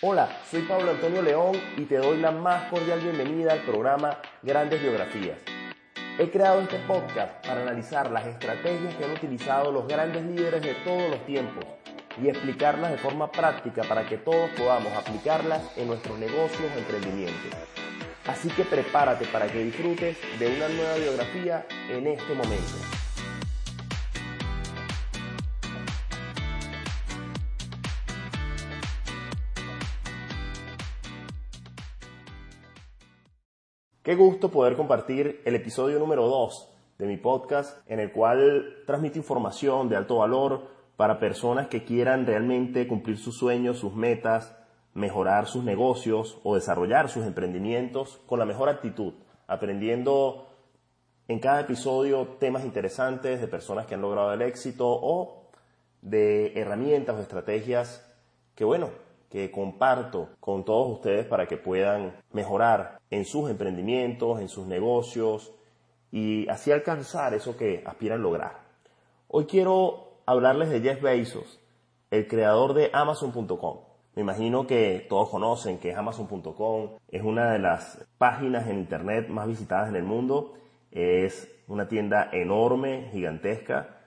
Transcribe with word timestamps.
Hola, 0.00 0.28
soy 0.48 0.62
Pablo 0.62 0.92
Antonio 0.92 1.22
León 1.22 1.60
y 1.76 1.82
te 1.86 1.96
doy 1.96 2.18
la 2.18 2.30
más 2.30 2.70
cordial 2.70 3.00
bienvenida 3.00 3.52
al 3.52 3.62
programa 3.62 4.16
Grandes 4.44 4.80
Biografías. 4.80 5.36
He 6.20 6.30
creado 6.30 6.60
este 6.60 6.78
podcast 6.86 7.44
para 7.44 7.62
analizar 7.62 8.08
las 8.12 8.24
estrategias 8.24 8.94
que 8.94 9.04
han 9.04 9.10
utilizado 9.10 9.72
los 9.72 9.88
grandes 9.88 10.22
líderes 10.22 10.62
de 10.62 10.74
todos 10.84 11.10
los 11.10 11.26
tiempos 11.26 11.64
y 12.22 12.28
explicarlas 12.28 12.92
de 12.92 12.98
forma 12.98 13.32
práctica 13.32 13.82
para 13.88 14.06
que 14.06 14.18
todos 14.18 14.48
podamos 14.50 14.92
aplicarlas 14.92 15.62
en 15.76 15.88
nuestros 15.88 16.16
negocios 16.16 16.70
o 16.76 16.78
emprendimientos. 16.78 17.58
Así 18.28 18.50
que 18.50 18.62
prepárate 18.62 19.26
para 19.26 19.48
que 19.48 19.64
disfrutes 19.64 20.16
de 20.38 20.46
una 20.46 20.68
nueva 20.68 20.94
biografía 20.94 21.66
en 21.90 22.06
este 22.06 22.34
momento. 22.34 22.97
Qué 34.08 34.14
gusto 34.14 34.50
poder 34.50 34.74
compartir 34.74 35.42
el 35.44 35.54
episodio 35.54 35.98
número 35.98 36.28
2 36.28 36.74
de 36.96 37.06
mi 37.06 37.18
podcast 37.18 37.86
en 37.90 38.00
el 38.00 38.10
cual 38.10 38.78
transmito 38.86 39.18
información 39.18 39.90
de 39.90 39.96
alto 39.96 40.16
valor 40.16 40.62
para 40.96 41.20
personas 41.20 41.68
que 41.68 41.84
quieran 41.84 42.24
realmente 42.24 42.88
cumplir 42.88 43.18
sus 43.18 43.36
sueños, 43.36 43.76
sus 43.76 43.94
metas, 43.94 44.56
mejorar 44.94 45.46
sus 45.46 45.62
negocios 45.62 46.40
o 46.42 46.54
desarrollar 46.54 47.10
sus 47.10 47.26
emprendimientos 47.26 48.18
con 48.24 48.38
la 48.38 48.46
mejor 48.46 48.70
actitud, 48.70 49.12
aprendiendo 49.46 50.48
en 51.28 51.38
cada 51.38 51.60
episodio 51.60 52.28
temas 52.40 52.64
interesantes 52.64 53.42
de 53.42 53.46
personas 53.46 53.84
que 53.84 53.94
han 53.94 54.00
logrado 54.00 54.32
el 54.32 54.40
éxito 54.40 54.86
o 54.88 55.50
de 56.00 56.58
herramientas 56.58 57.14
o 57.14 57.20
estrategias 57.20 58.10
que, 58.54 58.64
bueno, 58.64 58.88
que 59.28 59.50
comparto 59.50 60.30
con 60.40 60.64
todos 60.64 60.90
ustedes 60.94 61.26
para 61.26 61.46
que 61.46 61.58
puedan 61.58 62.16
mejorar 62.32 62.97
en 63.10 63.24
sus 63.24 63.50
emprendimientos, 63.50 64.40
en 64.40 64.48
sus 64.48 64.66
negocios 64.66 65.52
y 66.10 66.48
así 66.48 66.72
alcanzar 66.72 67.34
eso 67.34 67.56
que 67.56 67.82
aspiran 67.86 68.22
lograr. 68.22 68.60
Hoy 69.28 69.46
quiero 69.46 70.20
hablarles 70.26 70.70
de 70.70 70.80
Jeff 70.80 71.02
Bezos, 71.02 71.60
el 72.10 72.26
creador 72.26 72.74
de 72.74 72.90
Amazon.com. 72.92 73.80
Me 74.14 74.22
imagino 74.22 74.66
que 74.66 75.06
todos 75.08 75.28
conocen 75.28 75.78
que 75.78 75.94
Amazon.com 75.94 76.96
es 77.08 77.22
una 77.22 77.52
de 77.52 77.58
las 77.60 78.04
páginas 78.18 78.66
en 78.66 78.78
Internet 78.78 79.28
más 79.28 79.46
visitadas 79.46 79.90
en 79.90 79.96
el 79.96 80.02
mundo. 80.02 80.54
Es 80.90 81.48
una 81.68 81.86
tienda 81.86 82.28
enorme, 82.32 83.10
gigantesca. 83.12 84.00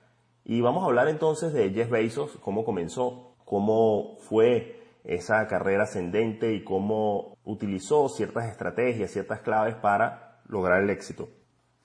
Y 0.43 0.59
vamos 0.59 0.83
a 0.83 0.87
hablar 0.87 1.07
entonces 1.07 1.53
de 1.53 1.69
Jeff 1.69 1.89
Bezos, 1.89 2.37
cómo 2.41 2.65
comenzó, 2.65 3.35
cómo 3.45 4.17
fue 4.19 4.80
esa 5.03 5.47
carrera 5.47 5.83
ascendente 5.83 6.53
y 6.53 6.63
cómo 6.63 7.37
utilizó 7.43 8.09
ciertas 8.09 8.49
estrategias, 8.49 9.11
ciertas 9.11 9.41
claves 9.41 9.75
para 9.75 10.41
lograr 10.47 10.81
el 10.83 10.89
éxito. 10.89 11.29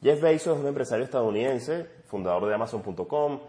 Jeff 0.02 0.20
Bezos 0.20 0.56
es 0.56 0.62
un 0.62 0.68
empresario 0.68 1.04
estadounidense, 1.04 1.86
fundador 2.04 2.46
de 2.46 2.54
Amazon.com, 2.54 3.40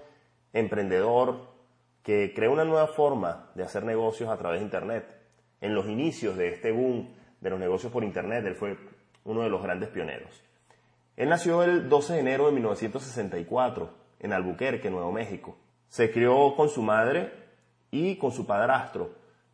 emprendedor, 0.54 1.58
que 2.02 2.34
creó 2.34 2.54
una 2.54 2.64
nueva 2.64 2.88
forma 2.88 3.52
de 3.56 3.64
hacer 3.64 3.84
negocios 3.84 4.30
a 4.30 4.38
través 4.38 4.60
de 4.60 4.66
Internet. 4.66 5.14
En 5.60 5.76
los 5.76 5.88
inicios 5.88 6.38
de 6.38 6.50
este 6.50 6.72
boom 6.72 7.10
de 7.42 7.50
los 7.50 7.60
negocios 7.60 7.92
por 7.92 8.04
Internet, 8.04 8.46
él 8.46 8.56
fue 8.56 8.78
uno 9.26 9.42
de 9.42 9.50
los 9.50 9.62
grandes 9.62 9.90
pioneros. 9.90 10.42
Él 11.18 11.30
nació 11.30 11.64
el 11.64 11.90
12 11.90 12.14
de 12.14 12.20
enero 12.20 12.46
de 12.46 12.54
1964 12.54 13.90
en 14.20 14.34
Albuquerque, 14.34 14.90
Nuevo 14.90 15.12
México. 15.12 15.58
Se 15.90 16.12
crió 16.12 16.56
con 16.56 16.70
su 16.70 16.82
madre 16.82 17.34
y 17.92 18.18
con 18.18 18.32
su 18.32 18.46
padrastro. 18.46 19.12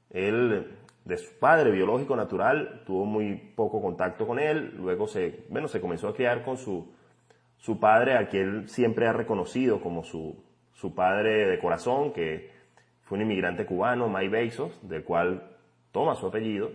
Él, 0.10 0.78
de 1.06 1.18
su 1.18 1.38
padre 1.40 1.72
biológico 1.72 2.16
natural, 2.16 2.84
tuvo 2.86 3.06
muy 3.06 3.36
poco 3.36 3.82
contacto 3.82 4.28
con 4.28 4.40
él. 4.40 4.76
Luego 4.78 5.08
se, 5.08 5.46
bueno, 5.50 5.68
se 5.68 5.82
comenzó 5.82 6.10
a 6.10 6.16
criar 6.16 6.44
con 6.44 6.58
su, 6.58 6.94
su 7.58 7.80
padre, 7.80 8.18
a 8.18 8.28
quien 8.28 8.44
él 8.44 8.70
siempre 8.70 9.08
ha 9.08 9.14
reconocido 9.14 9.82
como 9.82 10.04
su, 10.04 10.44
su 10.74 10.94
padre 10.94 11.48
de 11.48 11.60
corazón, 11.60 12.12
que 12.14 12.52
fue 13.04 13.18
un 13.18 13.24
inmigrante 13.24 13.66
cubano, 13.66 14.10
Mike 14.10 14.30
Bezos, 14.30 14.88
del 14.88 15.04
cual 15.04 15.58
toma 15.92 16.16
su 16.16 16.28
apellido, 16.28 16.72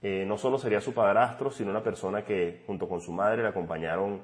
eh, 0.00 0.24
no 0.26 0.38
solo 0.38 0.58
sería 0.58 0.80
su 0.80 0.94
padrastro, 0.94 1.50
sino 1.50 1.70
una 1.70 1.82
persona 1.82 2.24
que 2.24 2.62
junto 2.66 2.88
con 2.88 3.00
su 3.00 3.12
madre 3.12 3.42
le 3.42 3.48
acompañaron 3.48 4.22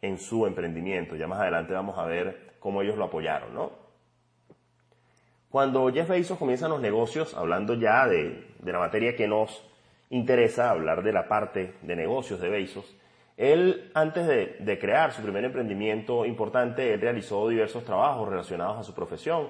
en 0.00 0.18
su 0.18 0.46
emprendimiento. 0.46 1.16
Ya 1.16 1.26
más 1.26 1.40
adelante 1.40 1.72
vamos 1.72 1.98
a 1.98 2.06
ver 2.06 2.54
cómo 2.60 2.82
ellos 2.82 2.96
lo 2.96 3.04
apoyaron, 3.04 3.54
¿no? 3.54 3.87
Cuando 5.50 5.90
Jeff 5.92 6.08
Bezos 6.08 6.38
comienza 6.38 6.68
los 6.68 6.80
negocios, 6.80 7.34
hablando 7.34 7.74
ya 7.74 8.06
de, 8.06 8.46
de 8.58 8.72
la 8.72 8.78
materia 8.78 9.16
que 9.16 9.26
nos 9.26 9.64
interesa, 10.10 10.70
hablar 10.70 11.02
de 11.02 11.12
la 11.12 11.28
parte 11.28 11.74
de 11.82 11.96
negocios 11.96 12.40
de 12.40 12.48
Bezos, 12.48 12.98
él, 13.38 13.92
antes 13.94 14.26
de, 14.26 14.78
crear 14.80 15.12
su 15.12 15.22
primer 15.22 15.44
emprendimiento 15.44 16.26
importante, 16.26 16.92
él 16.92 17.00
realizó 17.00 17.48
diversos 17.48 17.84
trabajos 17.84 18.28
relacionados 18.28 18.78
a 18.78 18.82
su 18.82 18.94
profesión. 18.94 19.48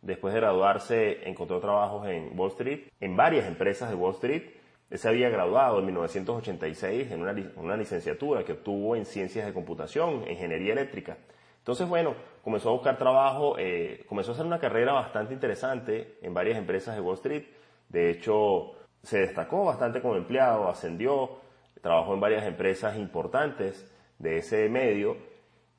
Después 0.00 0.32
de 0.32 0.40
graduarse, 0.40 1.28
encontró 1.28 1.60
trabajos 1.60 2.08
en 2.08 2.30
Wall 2.34 2.52
Street, 2.52 2.86
en 2.98 3.14
varias 3.14 3.46
empresas 3.46 3.90
de 3.90 3.94
Wall 3.94 4.14
Street. 4.14 4.42
Él 4.88 4.98
se 4.98 5.08
había 5.08 5.28
graduado 5.28 5.80
en 5.80 5.84
1986 5.84 7.12
en 7.12 7.20
una, 7.20 7.76
licenciatura 7.76 8.42
que 8.42 8.52
obtuvo 8.52 8.96
en 8.96 9.04
Ciencias 9.04 9.44
de 9.44 9.52
Computación, 9.52 10.24
Ingeniería 10.30 10.72
Eléctrica. 10.72 11.18
Entonces, 11.66 11.88
bueno, 11.88 12.14
comenzó 12.44 12.68
a 12.68 12.74
buscar 12.74 12.96
trabajo, 12.96 13.56
eh, 13.58 14.04
comenzó 14.08 14.30
a 14.30 14.34
hacer 14.34 14.46
una 14.46 14.60
carrera 14.60 14.92
bastante 14.92 15.34
interesante 15.34 16.16
en 16.22 16.32
varias 16.32 16.58
empresas 16.58 16.94
de 16.94 17.00
Wall 17.00 17.16
Street. 17.16 17.42
De 17.88 18.08
hecho, 18.08 18.74
se 19.02 19.18
destacó 19.18 19.64
bastante 19.64 20.00
como 20.00 20.14
empleado, 20.14 20.68
ascendió, 20.68 21.40
trabajó 21.82 22.14
en 22.14 22.20
varias 22.20 22.46
empresas 22.46 22.96
importantes 22.96 23.92
de 24.20 24.38
ese 24.38 24.68
medio 24.68 25.16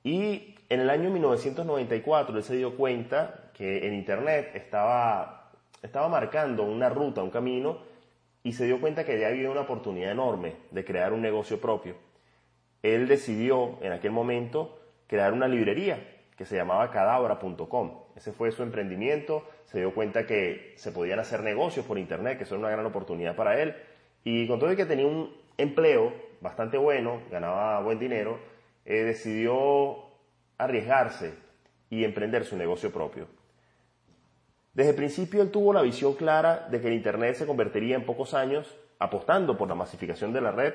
y 0.04 0.56
en 0.68 0.82
el 0.82 0.90
año 0.90 1.10
1994 1.10 2.36
él 2.36 2.44
se 2.44 2.58
dio 2.58 2.76
cuenta 2.76 3.50
que 3.54 3.88
en 3.88 3.94
Internet 3.94 4.52
estaba, 4.56 5.54
estaba 5.82 6.10
marcando 6.10 6.64
una 6.64 6.90
ruta, 6.90 7.24
un 7.24 7.30
camino 7.30 7.78
y 8.44 8.52
se 8.52 8.66
dio 8.66 8.82
cuenta 8.82 9.06
que 9.06 9.18
ya 9.18 9.28
había 9.30 9.50
una 9.50 9.62
oportunidad 9.62 10.12
enorme 10.12 10.58
de 10.70 10.84
crear 10.84 11.14
un 11.14 11.22
negocio 11.22 11.62
propio. 11.62 11.96
Él 12.84 13.08
decidió 13.08 13.78
en 13.82 13.94
aquel 13.94 14.12
momento 14.12 14.77
crear 15.08 15.34
una 15.34 15.48
librería 15.48 16.16
que 16.38 16.46
se 16.46 16.56
llamaba 16.56 16.92
cadabra.com. 16.92 18.04
Ese 18.16 18.32
fue 18.32 18.52
su 18.52 18.62
emprendimiento, 18.62 19.44
se 19.66 19.80
dio 19.80 19.94
cuenta 19.94 20.26
que 20.26 20.74
se 20.78 20.92
podían 20.92 21.20
hacer 21.20 21.42
negocios 21.42 21.86
por 21.86 21.98
Internet, 21.98 22.38
que 22.38 22.44
eso 22.44 22.56
era 22.56 22.60
una 22.60 22.70
gran 22.70 22.86
oportunidad 22.86 23.36
para 23.36 23.60
él, 23.60 23.76
y 24.24 24.48
con 24.48 24.60
todo 24.60 24.70
el 24.70 24.78
que 24.78 24.86
tenía 24.86 25.08
un 25.08 25.36
empleo 25.58 26.14
bastante 26.42 26.78
bueno, 26.78 27.22
ganaba 27.32 27.82
buen 27.82 27.98
dinero, 27.98 28.40
eh, 28.86 29.04
decidió 29.04 29.98
arriesgarse 30.58 31.34
y 31.90 32.04
emprender 32.04 32.46
su 32.46 32.56
negocio 32.56 32.92
propio. 32.92 33.28
Desde 34.74 34.92
el 34.92 34.96
principio 34.96 35.42
él 35.42 35.50
tuvo 35.50 35.74
la 35.74 35.82
visión 35.82 36.14
clara 36.14 36.68
de 36.70 36.80
que 36.80 36.88
el 36.88 36.94
Internet 36.94 37.36
se 37.36 37.48
convertiría 37.48 37.96
en 37.96 38.06
pocos 38.06 38.36
años, 38.36 38.78
apostando 39.00 39.58
por 39.58 39.68
la 39.68 39.76
masificación 39.76 40.34
de 40.34 40.42
la 40.42 40.52
red, 40.52 40.74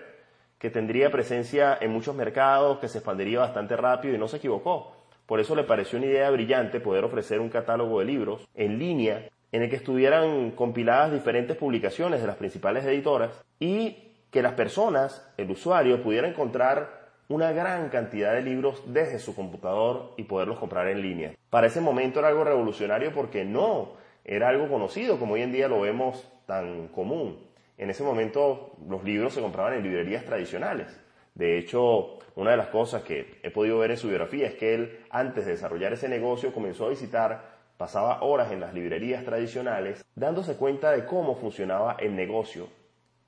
que 0.62 0.70
tendría 0.70 1.11
presencia 1.11 1.76
en 1.81 1.91
muchos 1.91 2.14
mercados, 2.14 2.79
que 2.79 2.87
se 2.87 2.99
expandiría 2.99 3.41
bastante 3.41 3.76
rápido 3.76 4.14
y 4.14 4.19
no 4.19 4.29
se 4.29 4.37
equivocó. 4.37 4.93
Por 5.26 5.41
eso 5.41 5.56
le 5.56 5.64
pareció 5.64 5.99
una 5.99 6.06
idea 6.06 6.31
brillante 6.31 6.79
poder 6.79 7.03
ofrecer 7.03 7.41
un 7.41 7.49
catálogo 7.49 7.99
de 7.99 8.05
libros 8.05 8.47
en 8.55 8.79
línea 8.79 9.29
en 9.50 9.62
el 9.62 9.69
que 9.69 9.75
estuvieran 9.75 10.53
compiladas 10.53 11.11
diferentes 11.11 11.56
publicaciones 11.56 12.20
de 12.20 12.29
las 12.29 12.37
principales 12.37 12.85
editoras 12.85 13.32
y 13.59 14.12
que 14.31 14.41
las 14.41 14.53
personas, 14.53 15.29
el 15.37 15.50
usuario, 15.50 16.00
pudiera 16.00 16.29
encontrar 16.29 17.09
una 17.29 17.50
gran 17.50 17.88
cantidad 17.88 18.32
de 18.32 18.43
libros 18.43 18.85
desde 18.87 19.19
su 19.19 19.35
computador 19.35 20.12
y 20.17 20.23
poderlos 20.23 20.61
comprar 20.61 20.87
en 20.87 21.03
línea. 21.03 21.32
Para 21.50 21.67
ese 21.67 21.81
momento 21.81 22.20
era 22.20 22.29
algo 22.29 22.44
revolucionario 22.44 23.12
porque 23.12 23.44
no 23.44 23.94
era 24.25 24.50
algo 24.50 24.69
conocido 24.69 25.19
como 25.19 25.35
hoy 25.35 25.43
en 25.43 25.50
día 25.50 25.67
lo 25.67 25.81
vemos 25.81 26.25
tan 26.47 26.87
común. 26.87 27.50
En 27.82 27.90
ese 27.90 28.05
momento 28.05 28.76
los 28.88 29.02
libros 29.02 29.34
se 29.34 29.40
compraban 29.40 29.75
en 29.75 29.82
librerías 29.82 30.25
tradicionales. 30.25 30.87
De 31.34 31.58
hecho, 31.58 32.19
una 32.37 32.52
de 32.52 32.56
las 32.56 32.69
cosas 32.69 33.02
que 33.02 33.40
he 33.43 33.50
podido 33.50 33.81
ver 33.81 33.90
en 33.90 33.96
su 33.96 34.06
biografía 34.06 34.46
es 34.46 34.55
que 34.55 34.75
él, 34.75 35.00
antes 35.11 35.46
de 35.46 35.50
desarrollar 35.50 35.93
ese 35.93 36.08
negocio, 36.08 36.52
comenzó 36.52 36.87
a 36.87 36.90
visitar 36.90 37.50
pasaba 37.76 38.23
horas 38.23 38.52
en 38.52 38.61
las 38.61 38.73
librerías 38.73 39.25
tradicionales 39.25 40.05
dándose 40.14 40.55
cuenta 40.55 40.93
de 40.93 41.05
cómo 41.05 41.34
funcionaba 41.34 41.96
el 41.99 42.14
negocio, 42.14 42.69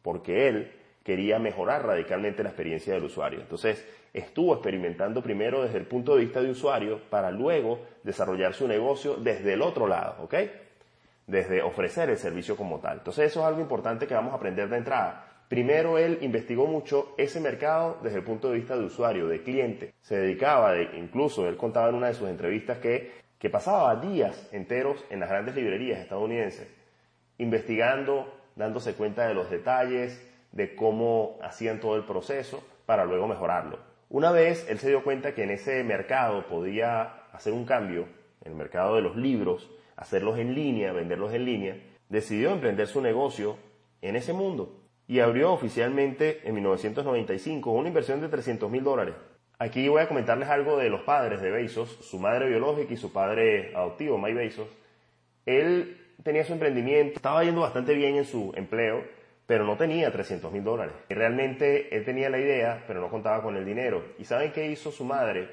porque 0.03 0.47
él 0.47 0.71
quería 1.03 1.41
mejorar 1.41 1.85
radicalmente 1.85 2.45
la 2.45 2.50
experiencia 2.50 2.95
del 2.95 3.03
usuario. 3.03 3.41
Entonces, 3.41 3.85
estuvo 4.12 4.55
experimentando 4.55 5.21
primero 5.21 5.65
desde 5.65 5.79
el 5.79 5.87
punto 5.87 6.15
de 6.15 6.21
vista 6.21 6.41
de 6.41 6.50
usuario 6.50 7.00
para 7.11 7.33
luego 7.33 7.81
desarrollar 8.05 8.55
su 8.55 8.69
negocio 8.69 9.17
desde 9.17 9.55
el 9.55 9.62
otro 9.62 9.89
lado, 9.89 10.23
¿ok? 10.23 10.35
Desde 11.26 11.62
ofrecer 11.62 12.11
el 12.11 12.19
servicio 12.19 12.56
como 12.56 12.81
tal. 12.81 12.99
Entonces, 12.99 13.31
eso 13.31 13.41
es 13.41 13.47
algo 13.47 13.61
importante 13.61 14.06
que 14.06 14.15
vamos 14.15 14.32
a 14.32 14.37
aprender 14.37 14.69
de 14.69 14.76
entrada. 14.76 15.26
Primero, 15.49 15.99
él 15.99 16.19
investigó 16.23 16.67
mucho 16.67 17.15
ese 17.17 17.41
mercado 17.41 17.99
desde 18.03 18.19
el 18.19 18.25
punto 18.25 18.49
de 18.49 18.56
vista 18.56 18.76
de 18.76 18.85
usuario, 18.85 19.29
de 19.29 19.43
cliente. 19.43 19.94
Se 20.00 20.17
dedicaba, 20.17 20.73
de, 20.73 20.99
incluso 20.99 21.47
él 21.47 21.56
contaba 21.56 21.88
en 21.88 21.94
una 21.94 22.09
de 22.09 22.15
sus 22.15 22.29
entrevistas 22.29 22.79
que, 22.79 23.12
que 23.38 23.50
pasaba 23.50 23.97
días 23.97 24.49
enteros 24.53 25.05
en 25.11 25.21
las 25.21 25.29
grandes 25.29 25.55
librerías 25.55 26.00
estadounidenses, 26.00 26.69
investigando, 27.38 28.32
dándose 28.56 28.94
cuenta 28.94 29.26
de 29.26 29.35
los 29.35 29.50
detalles, 29.50 30.26
de 30.53 30.75
cómo 30.75 31.38
hacían 31.43 31.81
todo 31.81 31.97
el 31.97 32.05
proceso 32.05 32.65
para 32.87 33.05
luego 33.05 33.26
mejorarlo. 33.26 33.79
Una 34.09 34.31
vez 34.31 34.67
él 34.69 34.79
se 34.79 34.88
dio 34.88 35.03
cuenta 35.03 35.35
que 35.35 35.43
en 35.43 35.50
ese 35.50 35.82
mercado 35.85 36.47
podía 36.47 37.25
hacer 37.32 37.53
un 37.53 37.65
cambio, 37.65 38.06
el 38.44 38.55
mercado 38.55 38.94
de 38.94 39.03
los 39.03 39.17
libros, 39.17 39.71
hacerlos 39.96 40.38
en 40.38 40.55
línea, 40.55 40.93
venderlos 40.93 41.32
en 41.32 41.44
línea, 41.44 41.76
decidió 42.08 42.52
emprender 42.52 42.87
su 42.87 43.00
negocio 43.00 43.56
en 44.02 44.17
ese 44.17 44.32
mundo 44.32 44.81
y 45.06 45.20
abrió 45.20 45.52
oficialmente 45.52 46.41
en 46.44 46.55
1995 46.55 47.70
una 47.70 47.88
inversión 47.88 48.20
de 48.20 48.29
300 48.29 48.70
mil 48.70 48.85
dólares. 48.85 49.14
Aquí 49.58 49.88
voy 49.88 50.02
a 50.02 50.08
comentarles 50.08 50.49
algo 50.49 50.76
de 50.79 50.91
los 50.91 51.02
padres 51.02 51.41
de 51.41 51.50
Bezos, 51.50 51.88
su 52.02 52.19
madre 52.19 52.49
biológica 52.49 52.93
y 52.93 52.96
su 52.96 53.12
padre 53.12 53.75
adoptivo, 53.75 54.19
Mike 54.19 54.35
Bezos. 54.35 54.69
Él 55.46 55.97
tenía 56.23 56.44
su 56.44 56.52
emprendimiento, 56.52 57.17
estaba 57.17 57.44
yendo 57.44 57.61
bastante 57.61 57.94
bien 57.94 58.17
en 58.17 58.25
su 58.25 58.52
empleo, 58.56 59.05
pero 59.47 59.64
no 59.64 59.76
tenía 59.76 60.11
300 60.11 60.50
mil 60.52 60.64
dólares. 60.64 60.94
Y 61.08 61.14
realmente 61.14 61.94
él 61.97 62.05
tenía 62.05 62.31
la 62.31 62.38
idea, 62.38 62.85
pero 62.87 63.00
no 63.00 63.11
contaba 63.11 63.43
con 63.43 63.56
el 63.56 63.64
dinero. 63.64 64.05
¿Y 64.19 64.25
saben 64.25 64.52
qué 64.52 64.67
hizo 64.67 64.90
su 64.90 65.05
madre? 65.05 65.49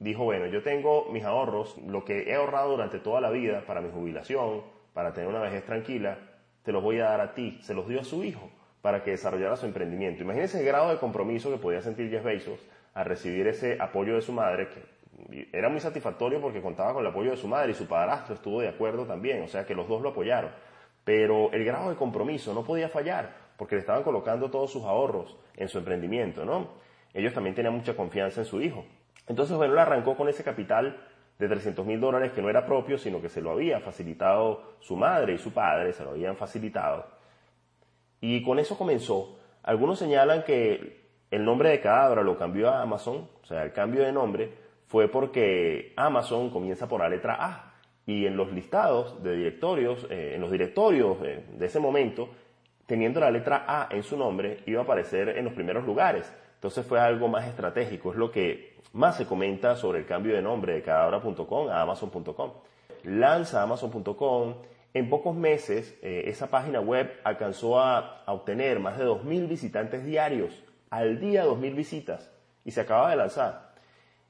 Dijo, 0.00 0.24
bueno, 0.24 0.46
yo 0.46 0.62
tengo 0.62 1.06
mis 1.12 1.24
ahorros, 1.24 1.78
lo 1.86 2.04
que 2.04 2.28
he 2.28 2.34
ahorrado 2.34 2.72
durante 2.72 2.98
toda 2.98 3.20
la 3.20 3.30
vida 3.30 3.64
para 3.66 3.80
mi 3.80 3.90
jubilación, 3.90 4.62
para 4.92 5.12
tener 5.12 5.28
una 5.28 5.38
vejez 5.40 5.64
tranquila, 5.64 6.18
te 6.64 6.72
los 6.72 6.82
voy 6.82 6.98
a 6.98 7.04
dar 7.04 7.20
a 7.20 7.34
ti. 7.34 7.60
Se 7.62 7.72
los 7.72 7.86
dio 7.86 8.00
a 8.00 8.04
su 8.04 8.24
hijo 8.24 8.50
para 8.82 9.04
que 9.04 9.12
desarrollara 9.12 9.56
su 9.56 9.66
emprendimiento. 9.66 10.24
Imagínense 10.24 10.58
el 10.58 10.66
grado 10.66 10.90
de 10.90 10.98
compromiso 10.98 11.52
que 11.52 11.58
podía 11.58 11.82
sentir 11.82 12.10
Jeff 12.10 12.24
Bezos 12.24 12.66
al 12.94 13.04
recibir 13.04 13.46
ese 13.46 13.76
apoyo 13.78 14.16
de 14.16 14.22
su 14.22 14.32
madre, 14.32 14.68
que 14.68 15.48
era 15.52 15.68
muy 15.68 15.78
satisfactorio 15.78 16.40
porque 16.40 16.60
contaba 16.60 16.94
con 16.94 17.02
el 17.04 17.10
apoyo 17.10 17.30
de 17.30 17.36
su 17.36 17.46
madre 17.46 17.70
y 17.70 17.74
su 17.74 17.86
padrastro 17.86 18.34
estuvo 18.34 18.60
de 18.60 18.68
acuerdo 18.68 19.04
también, 19.04 19.42
o 19.42 19.48
sea 19.48 19.64
que 19.64 19.76
los 19.76 19.86
dos 19.86 20.02
lo 20.02 20.08
apoyaron 20.08 20.50
pero 21.04 21.50
el 21.52 21.64
grado 21.64 21.90
de 21.90 21.96
compromiso 21.96 22.54
no 22.54 22.64
podía 22.64 22.88
fallar 22.88 23.34
porque 23.56 23.74
le 23.74 23.80
estaban 23.80 24.02
colocando 24.02 24.50
todos 24.50 24.70
sus 24.70 24.84
ahorros 24.84 25.36
en 25.56 25.68
su 25.68 25.78
emprendimiento, 25.78 26.44
¿no? 26.44 26.68
Ellos 27.12 27.34
también 27.34 27.54
tenían 27.54 27.74
mucha 27.74 27.94
confianza 27.94 28.40
en 28.40 28.46
su 28.46 28.60
hijo. 28.60 28.84
Entonces, 29.26 29.60
él 29.60 29.78
arrancó 29.78 30.16
con 30.16 30.28
ese 30.28 30.44
capital 30.44 30.96
de 31.38 31.48
300 31.48 31.86
mil 31.86 32.00
dólares 32.00 32.32
que 32.32 32.42
no 32.42 32.50
era 32.50 32.66
propio, 32.66 32.98
sino 32.98 33.20
que 33.20 33.28
se 33.28 33.40
lo 33.40 33.52
había 33.52 33.80
facilitado 33.80 34.74
su 34.80 34.96
madre 34.96 35.34
y 35.34 35.38
su 35.38 35.52
padre, 35.52 35.92
se 35.92 36.04
lo 36.04 36.10
habían 36.10 36.36
facilitado. 36.36 37.06
Y 38.20 38.42
con 38.42 38.58
eso 38.58 38.76
comenzó. 38.76 39.38
Algunos 39.62 39.98
señalan 39.98 40.44
que 40.44 41.00
el 41.30 41.44
nombre 41.44 41.70
de 41.70 41.80
Cadabra 41.80 42.22
lo 42.22 42.36
cambió 42.36 42.68
a 42.68 42.82
Amazon, 42.82 43.28
o 43.42 43.46
sea, 43.46 43.62
el 43.62 43.72
cambio 43.72 44.02
de 44.02 44.12
nombre 44.12 44.52
fue 44.86 45.08
porque 45.08 45.92
Amazon 45.96 46.50
comienza 46.50 46.88
por 46.88 47.00
la 47.00 47.08
letra 47.08 47.36
A 47.38 47.74
y 48.04 48.26
en 48.26 48.36
los 48.36 48.52
listados 48.52 49.22
de 49.22 49.36
directorios, 49.36 50.06
eh, 50.10 50.32
en 50.34 50.40
los 50.40 50.50
directorios 50.50 51.18
de 51.20 51.64
ese 51.64 51.78
momento, 51.78 52.28
teniendo 52.86 53.20
la 53.20 53.30
letra 53.30 53.64
A 53.68 53.88
en 53.90 54.02
su 54.02 54.16
nombre, 54.16 54.64
iba 54.66 54.80
a 54.80 54.84
aparecer 54.84 55.28
en 55.30 55.44
los 55.44 55.54
primeros 55.54 55.86
lugares. 55.86 56.32
Entonces 56.60 56.84
fue 56.84 57.00
algo 57.00 57.26
más 57.26 57.48
estratégico, 57.48 58.10
es 58.10 58.18
lo 58.18 58.30
que 58.30 58.74
más 58.92 59.16
se 59.16 59.24
comenta 59.24 59.76
sobre 59.76 60.00
el 60.00 60.04
cambio 60.04 60.34
de 60.34 60.42
nombre 60.42 60.74
de 60.74 60.82
cadabra.com 60.82 61.70
a 61.70 61.80
amazon.com. 61.80 62.50
Lanza 63.04 63.62
amazon.com, 63.62 64.56
en 64.92 65.08
pocos 65.08 65.34
meses 65.34 65.98
eh, 66.02 66.24
esa 66.26 66.48
página 66.48 66.82
web 66.82 67.18
alcanzó 67.24 67.80
a, 67.80 68.24
obtener 68.26 68.78
más 68.78 68.98
de 68.98 69.06
2.000 69.06 69.48
visitantes 69.48 70.04
diarios, 70.04 70.52
al 70.90 71.18
día 71.18 71.46
2.000 71.46 71.74
visitas, 71.74 72.30
y 72.62 72.72
se 72.72 72.82
acaba 72.82 73.08
de 73.08 73.16
lanzar. 73.16 73.72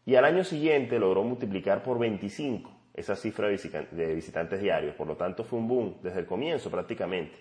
Y 0.06 0.14
al 0.14 0.24
año 0.24 0.44
siguiente 0.44 1.00
logró 1.00 1.24
multiplicar 1.24 1.82
por 1.82 1.98
25 1.98 2.70
esa 2.94 3.16
cifra 3.16 3.48
de 3.48 4.14
visitantes 4.14 4.60
diarios. 4.60 4.94
Por 4.94 5.08
lo 5.08 5.16
tanto, 5.16 5.42
fue 5.42 5.58
un 5.58 5.66
boom 5.66 5.96
desde 6.00 6.20
el 6.20 6.26
comienzo 6.26 6.70
prácticamente. 6.70 7.36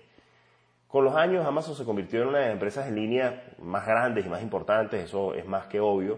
Con 0.90 1.06
los 1.06 1.16
años, 1.16 1.46
Amazon 1.46 1.76
se 1.76 1.86
convirtió 1.86 2.24
en 2.24 2.30
una 2.30 2.40
de 2.40 2.46
las 2.46 2.54
empresas 2.54 2.88
en 2.88 2.96
línea 2.96 3.44
más 3.62 3.86
grandes 3.86 4.26
y 4.26 4.30
más 4.30 4.42
importantes, 4.42 5.04
eso 5.04 5.36
es 5.36 5.46
más 5.46 5.68
que 5.68 5.80
obvio. 5.80 6.18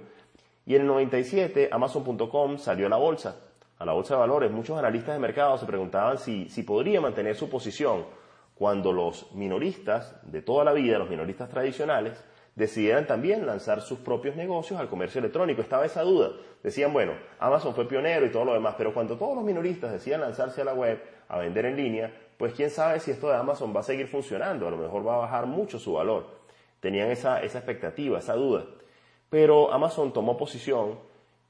Y 0.65 0.75
en 0.75 0.83
el 0.83 0.87
97, 0.87 1.67
Amazon.com 1.69 2.57
salió 2.57 2.85
a 2.85 2.89
la 2.89 2.95
bolsa, 2.95 3.35
a 3.77 3.85
la 3.85 3.91
bolsa 3.91 4.13
de 4.13 4.21
valores. 4.21 4.49
Muchos 4.49 4.79
analistas 4.79 5.13
de 5.13 5.19
mercado 5.19 5.57
se 5.57 5.65
preguntaban 5.65 6.17
si, 6.17 6.47
si 6.47 6.63
podría 6.63 7.01
mantener 7.01 7.35
su 7.35 7.49
posición 7.49 8.05
cuando 8.55 8.93
los 8.93 9.33
minoristas 9.33 10.15
de 10.23 10.41
toda 10.41 10.63
la 10.63 10.71
vida, 10.71 10.97
los 10.97 11.09
minoristas 11.09 11.49
tradicionales, 11.49 12.23
decidieran 12.55 13.05
también 13.05 13.45
lanzar 13.45 13.81
sus 13.81 13.99
propios 13.99 14.37
negocios 14.37 14.79
al 14.79 14.87
comercio 14.87 15.19
electrónico. 15.19 15.61
Estaba 15.61 15.85
esa 15.85 16.03
duda. 16.03 16.29
Decían, 16.63 16.93
bueno, 16.93 17.11
Amazon 17.39 17.75
fue 17.75 17.89
pionero 17.89 18.25
y 18.25 18.31
todo 18.31 18.45
lo 18.45 18.53
demás, 18.53 18.75
pero 18.77 18.93
cuando 18.93 19.17
todos 19.17 19.35
los 19.35 19.43
minoristas 19.43 19.91
decían 19.91 20.21
lanzarse 20.21 20.61
a 20.61 20.65
la 20.65 20.73
web, 20.73 20.97
a 21.27 21.39
vender 21.39 21.65
en 21.65 21.75
línea, 21.75 22.13
pues 22.41 22.55
quién 22.55 22.71
sabe 22.71 22.99
si 22.99 23.11
esto 23.11 23.29
de 23.29 23.35
Amazon 23.35 23.71
va 23.71 23.81
a 23.81 23.83
seguir 23.83 24.07
funcionando, 24.07 24.67
a 24.67 24.71
lo 24.71 24.77
mejor 24.77 25.07
va 25.07 25.13
a 25.13 25.19
bajar 25.19 25.45
mucho 25.45 25.77
su 25.77 25.93
valor. 25.93 26.25
Tenían 26.79 27.11
esa, 27.11 27.39
esa 27.43 27.59
expectativa, 27.59 28.17
esa 28.17 28.33
duda. 28.33 28.65
Pero 29.29 29.71
Amazon 29.71 30.11
tomó 30.11 30.37
posición 30.37 30.97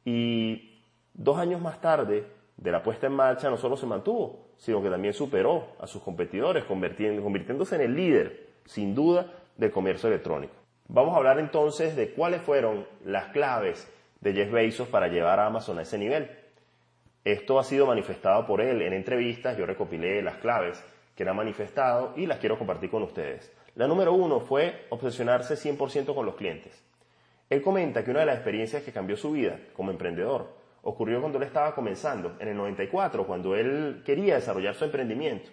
y 0.03 0.81
dos 1.13 1.37
años 1.37 1.61
más 1.61 1.79
tarde 1.79 2.25
de 2.57 2.71
la 2.73 2.83
puesta 2.83 3.07
en 3.07 3.13
marcha 3.13 3.49
no 3.49 3.55
solo 3.55 3.77
se 3.77 3.85
mantuvo, 3.85 4.49
sino 4.57 4.83
que 4.83 4.89
también 4.89 5.13
superó 5.13 5.67
a 5.79 5.87
sus 5.87 6.01
competidores, 6.01 6.65
convirtiéndose 6.65 7.75
en 7.75 7.81
el 7.83 7.95
líder, 7.95 8.49
sin 8.65 8.93
duda, 8.93 9.31
del 9.55 9.71
comercio 9.71 10.09
electrónico. 10.09 10.55
Vamos 10.89 11.13
a 11.13 11.19
hablar 11.19 11.39
entonces 11.39 11.95
de 11.95 12.11
cuáles 12.11 12.41
fueron 12.41 12.85
las 13.05 13.27
claves 13.27 13.89
de 14.19 14.33
Jeff 14.33 14.51
Bezos 14.51 14.89
para 14.89 15.07
llevar 15.07 15.39
a 15.39 15.45
Amazon 15.45 15.79
a 15.79 15.83
ese 15.83 15.97
nivel. 15.97 16.29
Esto 17.23 17.59
ha 17.59 17.63
sido 17.63 17.85
manifestado 17.85 18.45
por 18.45 18.61
él 18.61 18.81
en 18.81 18.93
entrevistas, 18.93 19.57
yo 19.57 19.65
recopilé 19.65 20.21
las 20.21 20.37
claves 20.37 20.83
que 21.15 21.27
ha 21.27 21.33
manifestado 21.33 22.13
y 22.15 22.25
las 22.25 22.39
quiero 22.39 22.57
compartir 22.57 22.89
con 22.89 23.03
ustedes. 23.03 23.51
La 23.75 23.87
número 23.87 24.13
uno 24.13 24.39
fue 24.39 24.85
obsesionarse 24.89 25.55
100% 25.55 26.15
con 26.15 26.25
los 26.25 26.35
clientes. 26.35 26.83
Él 27.49 27.61
comenta 27.61 28.03
que 28.03 28.11
una 28.11 28.21
de 28.21 28.25
las 28.27 28.35
experiencias 28.35 28.83
que 28.83 28.91
cambió 28.91 29.15
su 29.15 29.31
vida 29.31 29.59
como 29.73 29.91
emprendedor 29.91 30.55
ocurrió 30.83 31.19
cuando 31.19 31.37
él 31.37 31.43
estaba 31.43 31.75
comenzando, 31.75 32.37
en 32.39 32.47
el 32.47 32.57
94, 32.57 33.27
cuando 33.27 33.55
él 33.55 34.01
quería 34.05 34.35
desarrollar 34.35 34.73
su 34.73 34.85
emprendimiento. 34.85 35.49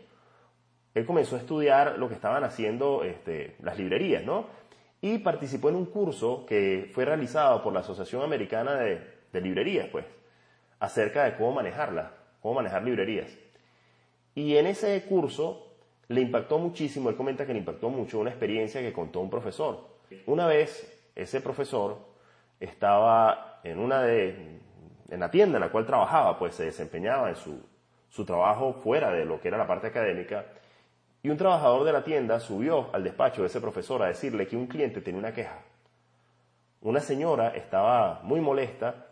Él 0.94 1.04
comenzó 1.04 1.36
a 1.36 1.40
estudiar 1.40 1.98
lo 1.98 2.08
que 2.08 2.14
estaban 2.14 2.44
haciendo 2.44 3.04
este, 3.04 3.56
las 3.60 3.78
librerías, 3.78 4.24
¿no? 4.24 4.46
y 5.00 5.18
participó 5.18 5.68
en 5.68 5.76
un 5.76 5.86
curso 5.86 6.44
que 6.46 6.90
fue 6.92 7.04
realizado 7.04 7.62
por 7.62 7.72
la 7.72 7.80
Asociación 7.80 8.22
Americana 8.22 8.74
de, 8.74 9.40
Librerías, 9.40 9.88
pues, 9.92 10.04
acerca 10.80 11.24
de 11.24 11.36
cómo 11.36 11.52
manejarla, 11.52 12.12
cómo 12.40 12.54
manejar 12.54 12.82
librerías. 12.82 13.30
Y 14.34 14.56
en 14.56 14.66
ese 14.66 15.02
curso 15.04 15.76
le 16.08 16.20
impactó 16.20 16.58
muchísimo, 16.58 17.10
él 17.10 17.16
comenta 17.16 17.46
que 17.46 17.52
le 17.52 17.58
impactó 17.58 17.90
mucho 17.90 18.18
una 18.18 18.30
experiencia 18.30 18.80
que 18.80 18.92
contó 18.92 19.20
un 19.20 19.30
profesor. 19.30 19.88
Una 20.26 20.46
vez 20.46 21.10
ese 21.14 21.40
profesor 21.40 21.98
estaba 22.60 23.60
en 23.64 23.78
una 23.78 24.02
de, 24.02 24.60
en 25.10 25.20
la 25.20 25.30
tienda 25.30 25.58
en 25.58 25.64
la 25.64 25.70
cual 25.70 25.86
trabajaba, 25.86 26.38
pues 26.38 26.54
se 26.54 26.64
desempeñaba 26.64 27.28
en 27.28 27.36
su, 27.36 27.60
su 28.08 28.24
trabajo 28.24 28.72
fuera 28.72 29.10
de 29.10 29.24
lo 29.24 29.40
que 29.40 29.48
era 29.48 29.58
la 29.58 29.66
parte 29.66 29.88
académica, 29.88 30.46
y 31.22 31.30
un 31.30 31.36
trabajador 31.36 31.84
de 31.84 31.92
la 31.92 32.04
tienda 32.04 32.38
subió 32.38 32.94
al 32.94 33.02
despacho 33.02 33.42
de 33.42 33.48
ese 33.48 33.60
profesor 33.60 34.02
a 34.02 34.06
decirle 34.06 34.46
que 34.46 34.56
un 34.56 34.66
cliente 34.66 35.00
tenía 35.00 35.18
una 35.18 35.34
queja. 35.34 35.58
Una 36.80 37.00
señora 37.00 37.48
estaba 37.56 38.20
muy 38.22 38.40
molesta 38.40 39.07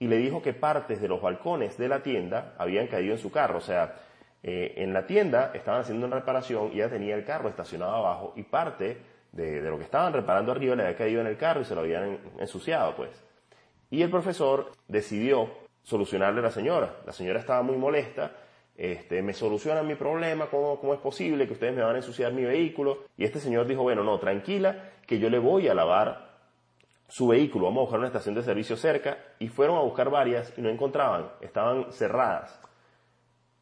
y 0.00 0.08
le 0.08 0.16
dijo 0.16 0.42
que 0.42 0.52
partes 0.52 1.00
de 1.00 1.06
los 1.06 1.22
balcones 1.22 1.78
de 1.78 1.86
la 1.86 2.02
tienda 2.02 2.54
habían 2.58 2.88
caído 2.88 3.12
en 3.12 3.20
su 3.20 3.30
carro. 3.30 3.58
O 3.58 3.60
sea, 3.60 3.94
eh, 4.42 4.74
en 4.78 4.92
la 4.92 5.06
tienda 5.06 5.52
estaban 5.54 5.82
haciendo 5.82 6.06
una 6.06 6.16
reparación 6.16 6.70
y 6.72 6.76
ella 6.76 6.90
tenía 6.90 7.14
el 7.14 7.24
carro 7.24 7.48
estacionado 7.48 7.94
abajo 7.94 8.32
y 8.34 8.42
parte 8.42 8.98
de, 9.30 9.60
lo 9.60 9.78
que 9.78 9.84
estaban 9.84 10.12
reparando 10.12 10.50
arriba 10.50 10.74
le 10.74 10.82
había 10.82 10.96
caído 10.96 11.20
en 11.20 11.28
el 11.28 11.36
carro 11.36 11.60
y 11.60 11.64
se 11.64 11.76
lo 11.76 11.82
habían 11.82 12.18
ensuciado, 12.40 12.96
pues. 12.96 13.10
Y 13.90 14.02
el 14.02 14.10
profesor 14.10 14.72
decidió 14.88 15.48
solucionarle 15.84 16.40
a 16.40 16.44
la 16.44 16.50
señora. 16.50 16.96
La 17.06 17.12
señora 17.12 17.38
estaba 17.38 17.62
muy 17.62 17.76
molesta 17.76 18.32
este, 18.80 19.20
me 19.20 19.34
solucionan 19.34 19.86
mi 19.86 19.94
problema, 19.94 20.46
¿cómo, 20.46 20.94
es 20.94 21.00
posible 21.00 21.46
que 21.46 21.52
ustedes 21.52 21.76
me 21.76 21.82
van 21.82 21.96
a 21.96 21.98
ensuciar 21.98 22.32
mi 22.32 22.44
vehículo? 22.44 23.04
Y 23.18 23.24
este 23.24 23.38
señor 23.38 23.66
dijo, 23.66 23.82
bueno, 23.82 24.02
no, 24.02 24.18
tranquila, 24.18 24.92
que 25.06 25.18
yo 25.18 25.28
le 25.28 25.38
voy 25.38 25.68
a 25.68 25.74
lavar 25.74 26.29
su 27.10 27.26
vehículo, 27.26 27.66
vamos 27.66 27.78
a 27.78 27.82
buscar 27.82 27.98
una 27.98 28.06
estación 28.06 28.36
de 28.36 28.42
servicio 28.44 28.76
cerca, 28.76 29.18
y 29.40 29.48
fueron 29.48 29.76
a 29.76 29.80
buscar 29.80 30.10
varias 30.10 30.52
y 30.56 30.62
no 30.62 30.68
encontraban, 30.68 31.28
estaban 31.40 31.92
cerradas. 31.92 32.58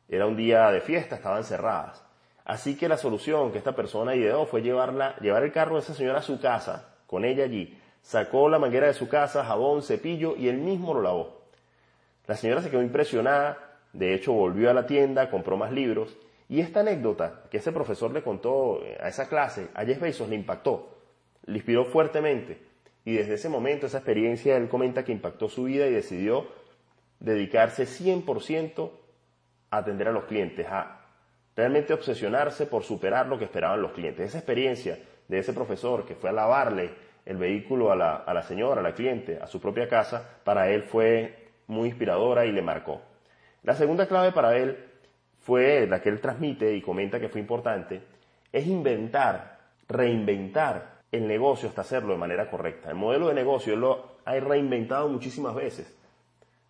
Era 0.06 0.26
un 0.26 0.36
día 0.36 0.70
de 0.70 0.82
fiesta, 0.82 1.16
estaban 1.16 1.44
cerradas. 1.44 2.04
Así 2.44 2.76
que 2.76 2.88
la 2.88 2.98
solución 2.98 3.50
que 3.50 3.58
esta 3.58 3.74
persona 3.74 4.14
ideó 4.14 4.44
fue 4.44 4.60
llevarla, 4.60 5.16
llevar 5.20 5.44
el 5.44 5.52
carro 5.52 5.76
de 5.76 5.80
esa 5.80 5.94
señora 5.94 6.18
a 6.18 6.22
su 6.22 6.38
casa, 6.40 6.94
con 7.06 7.24
ella 7.24 7.44
allí. 7.44 7.78
Sacó 8.02 8.50
la 8.50 8.58
manguera 8.58 8.86
de 8.86 8.94
su 8.94 9.08
casa, 9.08 9.44
jabón, 9.44 9.82
cepillo 9.82 10.36
y 10.36 10.48
él 10.48 10.58
mismo 10.58 10.92
lo 10.92 11.00
lavó. 11.00 11.42
La 12.26 12.36
señora 12.36 12.60
se 12.60 12.70
quedó 12.70 12.82
impresionada, 12.82 13.78
de 13.94 14.14
hecho 14.14 14.32
volvió 14.32 14.70
a 14.70 14.74
la 14.74 14.86
tienda, 14.86 15.30
compró 15.30 15.56
más 15.56 15.72
libros 15.72 16.16
y 16.50 16.60
esta 16.60 16.80
anécdota 16.80 17.44
que 17.50 17.58
ese 17.58 17.72
profesor 17.72 18.12
le 18.12 18.22
contó 18.22 18.80
a 19.00 19.08
esa 19.08 19.28
clase, 19.28 19.68
a 19.74 19.84
Jeff 19.84 20.00
Bezos 20.00 20.28
le 20.28 20.36
impactó, 20.36 20.98
le 21.44 21.56
inspiró 21.56 21.86
fuertemente 21.86 22.67
y 23.08 23.14
desde 23.14 23.36
ese 23.36 23.48
momento, 23.48 23.86
esa 23.86 23.96
experiencia, 23.96 24.58
él 24.58 24.68
comenta 24.68 25.02
que 25.02 25.12
impactó 25.12 25.48
su 25.48 25.64
vida 25.64 25.86
y 25.86 25.92
decidió 25.92 26.46
dedicarse 27.18 27.84
100% 27.84 28.90
a 29.70 29.76
atender 29.78 30.08
a 30.08 30.12
los 30.12 30.24
clientes, 30.24 30.66
a 30.68 31.06
realmente 31.56 31.94
obsesionarse 31.94 32.66
por 32.66 32.82
superar 32.84 33.26
lo 33.26 33.38
que 33.38 33.46
esperaban 33.46 33.80
los 33.80 33.92
clientes. 33.92 34.28
Esa 34.28 34.36
experiencia 34.36 34.98
de 35.26 35.38
ese 35.38 35.54
profesor 35.54 36.04
que 36.04 36.16
fue 36.16 36.28
a 36.28 36.34
lavarle 36.34 36.90
el 37.24 37.38
vehículo 37.38 37.90
a 37.90 37.96
la, 37.96 38.14
a 38.16 38.34
la 38.34 38.42
señora, 38.42 38.82
a 38.82 38.84
la 38.84 38.92
cliente, 38.92 39.38
a 39.40 39.46
su 39.46 39.58
propia 39.58 39.88
casa, 39.88 40.40
para 40.44 40.68
él 40.68 40.82
fue 40.82 41.48
muy 41.66 41.88
inspiradora 41.88 42.44
y 42.44 42.52
le 42.52 42.60
marcó. 42.60 43.00
La 43.62 43.74
segunda 43.74 44.06
clave 44.06 44.32
para 44.32 44.54
él 44.54 44.84
fue 45.38 45.86
la 45.86 46.02
que 46.02 46.10
él 46.10 46.20
transmite 46.20 46.76
y 46.76 46.82
comenta 46.82 47.18
que 47.18 47.30
fue 47.30 47.40
importante, 47.40 48.02
es 48.52 48.66
inventar, 48.66 49.60
reinventar 49.88 50.97
el 51.10 51.26
negocio 51.26 51.68
hasta 51.68 51.82
hacerlo 51.82 52.12
de 52.12 52.18
manera 52.18 52.50
correcta. 52.50 52.90
El 52.90 52.96
modelo 52.96 53.28
de 53.28 53.34
negocio 53.34 53.76
lo 53.76 54.18
ha 54.24 54.34
reinventado 54.34 55.08
muchísimas 55.08 55.54
veces. 55.54 55.94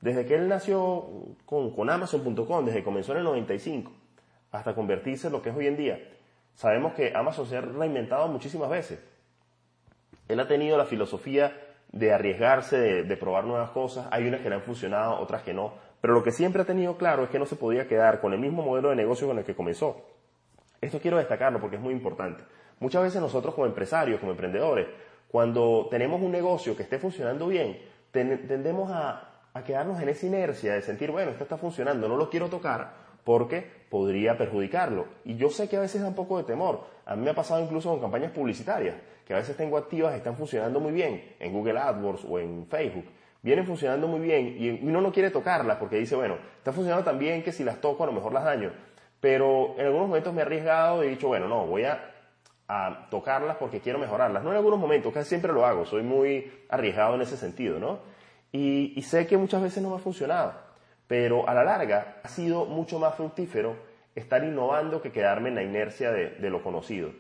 Desde 0.01 0.27
que 0.27 0.35
él 0.37 0.49
nació 0.49 1.07
con, 1.45 1.75
con 1.75 1.91
Amazon.com, 1.91 2.65
desde 2.65 2.79
que 2.79 2.85
comenzó 2.85 3.13
en 3.13 3.19
el 3.19 3.25
95, 3.25 3.91
hasta 4.53 4.75
convertirse 4.75 5.27
en 5.27 5.33
lo 5.33 5.43
que 5.43 5.51
es 5.51 5.57
hoy 5.57 5.67
en 5.67 5.77
día. 5.77 5.99
Sabemos 6.55 6.95
que 6.95 7.13
Amazon 7.15 7.47
se 7.47 7.57
ha 7.57 7.61
reinventado 7.61 8.29
muchísimas 8.29 8.71
veces. 8.71 9.03
Él 10.29 10.41
ha 10.41 10.47
tenido 10.47 10.77
la 10.77 10.85
filosofía 10.85 11.53
de 11.93 12.13
arriesgarse, 12.13 13.05
de, 13.05 13.17
probar 13.17 13.45
nuevas 13.45 13.71
cosas. 13.71 14.07
Hay 14.11 14.27
unas 14.27 14.41
que 14.41 14.49
le 14.49 14.57
han 14.57 14.63
funcionado, 14.63 15.19
otras 15.21 15.43
que 15.43 15.55
no. 15.55 15.75
Pero 16.01 16.15
lo 16.15 16.23
que 16.23 16.33
siempre 16.33 16.63
ha 16.63 16.65
tenido 16.65 16.97
claro 16.97 17.25
es 17.25 17.31
que 17.31 17.39
no 17.39 17.47
se 17.47 17.57
podía 17.57 17.89
quedar 17.89 18.21
con 18.21 18.33
el 18.33 18.39
mismo 18.39 18.63
modelo 18.63 18.91
de 18.91 18.97
negocio 18.97 19.27
con 19.27 19.39
el 19.39 19.45
que 19.45 19.55
comenzó. 19.55 20.05
Esto 20.81 21.01
quiero 21.01 21.17
destacarlo 21.17 21.61
porque 21.61 21.77
es 21.77 21.83
muy 21.83 21.93
importante. 21.93 22.45
Muchas 22.81 23.03
veces 23.03 23.21
nosotros 23.21 23.55
como 23.55 23.67
empresarios, 23.67 24.21
como 24.21 24.33
emprendedores, 24.33 24.87
cuando 25.29 25.89
tenemos 25.91 26.23
un 26.23 26.33
negocio 26.33 26.77
que 26.77 26.83
esté 26.83 26.99
funcionando 26.99 27.49
bien, 27.49 27.79
tendemos 28.11 28.91
a, 28.91 29.25
quedarnos 29.67 30.01
en 30.01 30.09
esa 30.09 30.27
inercia 30.27 30.75
de 30.75 30.83
sentir, 30.83 31.11
bueno, 31.11 31.33
esto 31.33 31.43
está 31.43 31.57
funcionando, 31.57 32.09
no 32.09 32.17
lo 32.17 32.31
quiero 32.31 32.49
tocar, 32.49 32.93
porque 33.25 33.69
podría 33.91 34.39
perjudicarlo. 34.39 35.07
Y 35.25 35.37
yo 35.37 35.51
sé 35.51 35.69
que 35.69 35.77
a 35.77 35.81
veces 35.81 36.01
da 36.01 36.09
un 36.09 36.15
poco 36.15 36.39
de 36.39 36.45
temor. 36.45 36.85
A 37.05 37.17
mí 37.17 37.25
me 37.25 37.31
ha 37.31 37.35
pasado 37.35 37.61
incluso 37.61 37.91
con 37.91 38.01
campañas 38.01 38.31
publicitarias, 38.31 38.95
que 39.27 39.35
a 39.35 39.39
veces 39.39 39.57
tengo 39.57 39.77
activas, 39.77 40.15
están 40.15 40.37
funcionando 40.37 40.79
muy 40.79 40.93
bien 40.93 41.35
en 41.41 41.53
Google 41.53 41.79
AdWords 41.79 42.25
o 42.25 42.39
en 42.39 42.67
Facebook. 42.69 43.07
Vienen 43.43 43.67
funcionando 43.67 44.07
muy 44.07 44.21
bien 44.21 44.57
y 44.59 44.71
uno 44.87 45.01
no 45.01 45.13
quiere 45.13 45.31
tocarlas 45.31 45.77
porque 45.79 45.97
dice, 45.97 46.15
bueno, 46.17 46.37
está 46.57 46.73
funcionando 46.73 47.05
tan 47.05 47.19
bien 47.19 47.43
que 47.43 47.53
si 47.53 47.65
las 47.65 47.81
toco 47.81 48.05
a 48.05 48.07
lo 48.07 48.13
mejor 48.13 48.33
las 48.33 48.45
daño. 48.45 48.71
Pero 49.21 49.75
en 49.77 49.87
algunos 49.87 50.09
momentos 50.09 50.33
me 50.33 50.41
he 50.41 50.45
arriesgado 50.45 51.03
y 51.03 51.09
he 51.09 51.11
dicho, 51.11 51.29
bueno, 51.29 51.49
no, 51.49 51.67
voy 51.67 51.85
a, 51.85 52.01
tocarlas 53.11 53.57
porque 53.57 53.81
quiero 53.81 53.99
mejorarlas. 53.99 54.45
No 54.45 54.51
en 54.51 54.57
algunos 54.57 54.79
momentos, 54.79 55.13
casi 55.13 55.29
siempre 55.29 55.53
lo 55.53 55.65
hago, 55.65 55.87
soy 55.87 56.03
muy 56.03 56.53
arriesgado 56.69 57.15
en 57.15 57.23
ese 57.23 57.37
sentido, 57.37 57.79
¿no? 57.79 57.99
y 58.51 59.03
sé 59.03 59.27
que 59.27 59.37
muchas 59.37 59.61
veces 59.61 59.83
no 59.83 59.91
me 59.91 59.97
ha 59.97 59.99
funcionado 59.99 60.69
pero 61.09 61.49
a 61.49 61.55
la 61.55 61.65
larga 61.65 62.21
ha 62.23 62.29
sido 62.29 62.67
mucho 62.67 63.01
más 63.01 63.17
fructífero 63.17 63.77
estar 64.15 64.45
innovando 64.45 65.03
que 65.03 65.11
quedarme 65.11 65.49
en 65.49 65.55
la 65.57 65.63
inercia 65.63 66.13
de, 66.13 66.51
lo 66.51 66.63
conocido. 66.63 67.11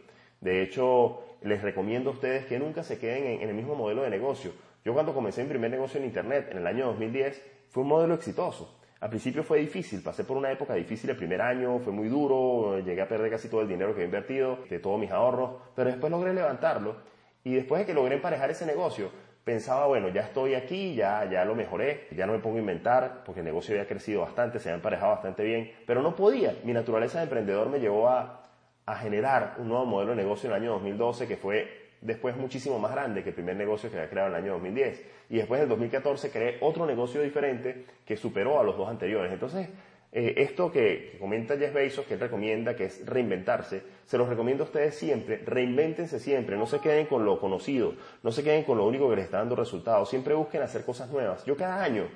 De 0.40 0.62
hecho, 0.62 1.24
les 1.42 1.62
recomiendo 1.62 2.10
a 2.10 2.12
ustedes 2.12 2.44
que 2.46 2.58
nunca 2.58 2.82
se 2.82 2.98
queden 2.98 3.40
en, 3.40 3.48
el 3.48 3.54
mismo 3.54 3.74
modelo 3.74 4.02
de 4.02 4.10
negocio. 4.10 4.52
Yo 4.84 4.92
cuando 4.92 5.14
comencé 5.14 5.42
mi 5.42 5.48
primer 5.48 5.70
negocio 5.70 5.98
en 5.98 6.06
Internet, 6.06 6.48
en 6.50 6.58
el 6.58 6.66
año 6.66 6.86
2010, 6.86 7.42
fue 7.70 7.82
un 7.82 7.88
modelo 7.88 8.14
exitoso. 8.14 8.77
Al 9.00 9.10
principio 9.10 9.44
fue 9.44 9.58
difícil, 9.58 10.02
pasé 10.02 10.24
por 10.24 10.36
una 10.36 10.50
época 10.50 10.74
difícil 10.74 11.10
el 11.10 11.16
primer 11.16 11.40
año, 11.40 11.78
fue 11.78 11.92
muy 11.92 12.08
duro, 12.08 12.80
llegué 12.80 13.00
a 13.00 13.06
perder 13.06 13.30
casi 13.30 13.48
todo 13.48 13.60
el 13.60 13.68
dinero 13.68 13.94
que 13.94 14.02
he 14.02 14.04
invertido, 14.04 14.58
de 14.68 14.80
todos 14.80 14.98
mis 14.98 15.12
ahorros, 15.12 15.60
pero 15.76 15.88
después 15.88 16.10
logré 16.10 16.34
levantarlo 16.34 16.96
y 17.44 17.54
después 17.54 17.80
de 17.80 17.86
que 17.86 17.94
logré 17.94 18.16
emparejar 18.16 18.50
ese 18.50 18.66
negocio, 18.66 19.10
pensaba, 19.44 19.86
bueno, 19.86 20.08
ya 20.08 20.22
estoy 20.22 20.54
aquí, 20.54 20.96
ya, 20.96 21.24
ya 21.30 21.44
lo 21.44 21.54
mejoré, 21.54 22.08
ya 22.10 22.26
no 22.26 22.32
me 22.32 22.40
pongo 22.40 22.56
a 22.56 22.60
inventar, 22.60 23.22
porque 23.24 23.40
el 23.40 23.46
negocio 23.46 23.74
había 23.74 23.86
crecido 23.86 24.22
bastante, 24.22 24.58
se 24.58 24.68
había 24.68 24.76
emparejado 24.76 25.12
bastante 25.12 25.44
bien, 25.44 25.72
pero 25.86 26.02
no 26.02 26.16
podía. 26.16 26.56
Mi 26.64 26.72
naturaleza 26.72 27.18
de 27.18 27.24
emprendedor 27.24 27.70
me 27.70 27.78
llevó 27.78 28.08
a, 28.08 28.42
a 28.84 28.96
generar 28.96 29.54
un 29.58 29.68
nuevo 29.68 29.86
modelo 29.86 30.10
de 30.10 30.16
negocio 30.16 30.50
en 30.50 30.56
el 30.56 30.62
año 30.62 30.72
2012 30.72 31.28
que 31.28 31.36
fue 31.36 31.87
después 32.00 32.36
muchísimo 32.36 32.78
más 32.78 32.92
grande 32.92 33.22
que 33.22 33.30
el 33.30 33.34
primer 33.34 33.56
negocio 33.56 33.90
que 33.90 33.96
había 33.96 34.10
creado 34.10 34.28
en 34.28 34.36
el 34.36 34.42
año 34.42 34.52
2010. 34.54 35.02
Y 35.30 35.36
después 35.36 35.58
en 35.58 35.64
el 35.64 35.68
2014 35.68 36.30
creé 36.30 36.58
otro 36.60 36.86
negocio 36.86 37.22
diferente 37.22 37.84
que 38.04 38.16
superó 38.16 38.60
a 38.60 38.64
los 38.64 38.76
dos 38.76 38.88
anteriores. 38.88 39.32
Entonces, 39.32 39.68
eh, 40.10 40.34
esto 40.38 40.72
que, 40.72 41.16
comenta 41.20 41.58
Jeff 41.58 41.74
Bezos, 41.74 42.06
que 42.06 42.14
él 42.14 42.20
recomienda, 42.20 42.74
que 42.74 42.86
es 42.86 43.04
reinventarse, 43.04 43.82
se 44.06 44.16
los 44.16 44.28
recomiendo 44.28 44.64
a 44.64 44.66
ustedes 44.66 44.94
siempre, 44.94 45.42
reinvéntense 45.44 46.18
siempre, 46.18 46.56
no 46.56 46.66
se 46.66 46.80
queden 46.80 47.06
con 47.06 47.26
lo 47.26 47.38
conocido, 47.38 47.94
no 48.22 48.32
se 48.32 48.42
queden 48.42 48.64
con 48.64 48.78
lo 48.78 48.86
único 48.86 49.10
que 49.10 49.16
les 49.16 49.26
está 49.26 49.38
dando 49.38 49.54
resultados, 49.54 50.08
siempre 50.08 50.32
busquen 50.32 50.62
hacer 50.62 50.84
cosas 50.84 51.10
nuevas. 51.10 51.44
Yo 51.44 51.56
cada 51.56 51.84
año, 51.84 52.08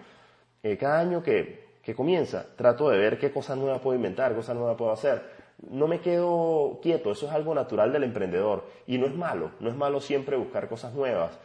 eh, 0.62 0.78
cada 0.78 1.00
año 1.00 1.22
que, 1.22 1.72
que 1.82 1.94
comienza, 1.94 2.46
trato 2.56 2.88
de 2.88 2.96
ver 2.96 3.18
qué 3.18 3.30
cosas 3.30 3.58
nuevas 3.58 3.80
puedo 3.80 3.94
inventar, 3.94 4.34
cosas 4.34 4.56
nuevas 4.56 4.76
puedo 4.76 4.92
hacer. 4.92 5.41
No 5.71 5.87
me 5.87 6.00
quedo 6.00 6.81
quieto, 6.83 7.12
eso 7.12 7.26
es 7.26 7.33
algo 7.33 7.54
natural 7.54 7.92
del 7.92 8.04
emprendedor 8.04 8.64
y 8.87 8.99
no 8.99 9.07
es 9.07 9.14
malo, 9.14 9.52
no 9.61 9.71
es 9.71 9.76
malo 9.76 10.00
siempre 10.00 10.37
buscar 10.37 10.69
cosas 10.69 10.92
nuevas, 10.92 11.38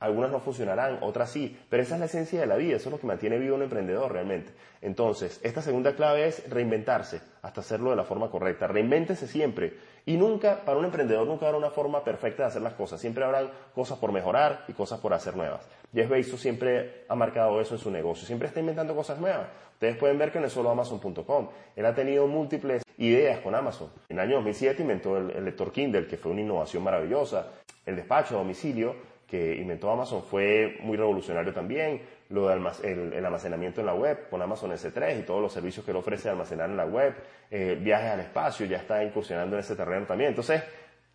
algunas 0.00 0.30
no 0.30 0.38
funcionarán, 0.38 0.98
otras 1.00 1.30
sí, 1.30 1.58
pero 1.68 1.82
esa 1.82 1.94
es 1.94 2.00
la 2.00 2.06
esencia 2.06 2.40
de 2.40 2.46
la 2.46 2.56
vida, 2.56 2.76
eso 2.76 2.88
es 2.88 2.92
lo 2.92 3.00
que 3.00 3.06
mantiene 3.06 3.36
vivo 3.38 3.56
un 3.56 3.62
emprendedor 3.62 4.12
realmente. 4.12 4.52
Entonces, 4.80 5.40
esta 5.42 5.60
segunda 5.60 5.96
clave 5.96 6.26
es 6.26 6.48
reinventarse 6.48 7.20
hasta 7.42 7.62
hacerlo 7.62 7.90
de 7.90 7.96
la 7.96 8.04
forma 8.04 8.30
correcta. 8.30 8.68
Reinvéntese 8.68 9.26
siempre 9.26 9.74
y 10.06 10.16
nunca, 10.16 10.64
para 10.64 10.78
un 10.78 10.84
emprendedor 10.84 11.26
nunca 11.26 11.46
habrá 11.46 11.58
una 11.58 11.70
forma 11.70 12.04
perfecta 12.04 12.44
de 12.44 12.48
hacer 12.48 12.62
las 12.62 12.74
cosas, 12.74 13.00
siempre 13.00 13.24
habrán 13.24 13.50
cosas 13.74 13.98
por 13.98 14.12
mejorar 14.12 14.64
y 14.68 14.72
cosas 14.72 15.00
por 15.00 15.12
hacer 15.14 15.36
nuevas. 15.36 15.66
Jeff 15.92 16.08
Bezos 16.08 16.40
siempre 16.40 17.04
ha 17.08 17.16
marcado 17.16 17.60
eso 17.60 17.74
en 17.74 17.80
su 17.80 17.90
negocio, 17.90 18.24
siempre 18.24 18.46
está 18.46 18.60
inventando 18.60 18.94
cosas 18.94 19.18
nuevas. 19.18 19.48
Ustedes 19.72 19.96
pueden 19.96 20.16
ver 20.16 20.30
que 20.30 20.38
no 20.38 20.46
es 20.46 20.52
solo 20.52 20.70
Amazon.com, 20.70 21.48
él 21.74 21.86
ha 21.86 21.94
tenido 21.94 22.26
múltiples 22.28 22.82
ideas 22.98 23.40
con 23.40 23.54
Amazon. 23.54 23.90
En 24.08 24.18
el 24.18 24.24
año 24.24 24.36
2007 24.36 24.82
inventó 24.82 25.16
el, 25.16 25.30
el 25.30 25.44
lector 25.44 25.72
Kindle, 25.72 26.06
que 26.06 26.16
fue 26.16 26.32
una 26.32 26.42
innovación 26.42 26.82
maravillosa, 26.82 27.52
el 27.86 27.96
despacho 27.96 28.34
a 28.34 28.38
domicilio, 28.38 28.94
que 29.28 29.56
inventó 29.56 29.90
Amazon 29.90 30.22
fue 30.22 30.78
muy 30.80 30.96
revolucionario 30.96 31.52
también. 31.52 32.00
Lo 32.30 32.48
del 32.48 32.62
el, 32.82 33.24
almacenamiento 33.24 33.80
en 33.80 33.86
la 33.86 33.94
web 33.94 34.28
con 34.28 34.40
Amazon 34.42 34.70
S3 34.72 35.20
y 35.20 35.22
todos 35.22 35.40
los 35.40 35.52
servicios 35.52 35.84
que 35.84 35.92
él 35.92 35.96
ofrece 35.98 36.24
de 36.24 36.30
almacenar 36.30 36.68
en 36.68 36.76
la 36.76 36.84
web, 36.84 37.14
eh, 37.50 37.78
viajes 37.80 38.10
al 38.10 38.20
espacio, 38.20 38.66
ya 38.66 38.78
está 38.78 39.02
incursionando 39.04 39.56
en 39.56 39.60
ese 39.60 39.76
terreno 39.76 40.06
también. 40.06 40.30
Entonces, 40.30 40.62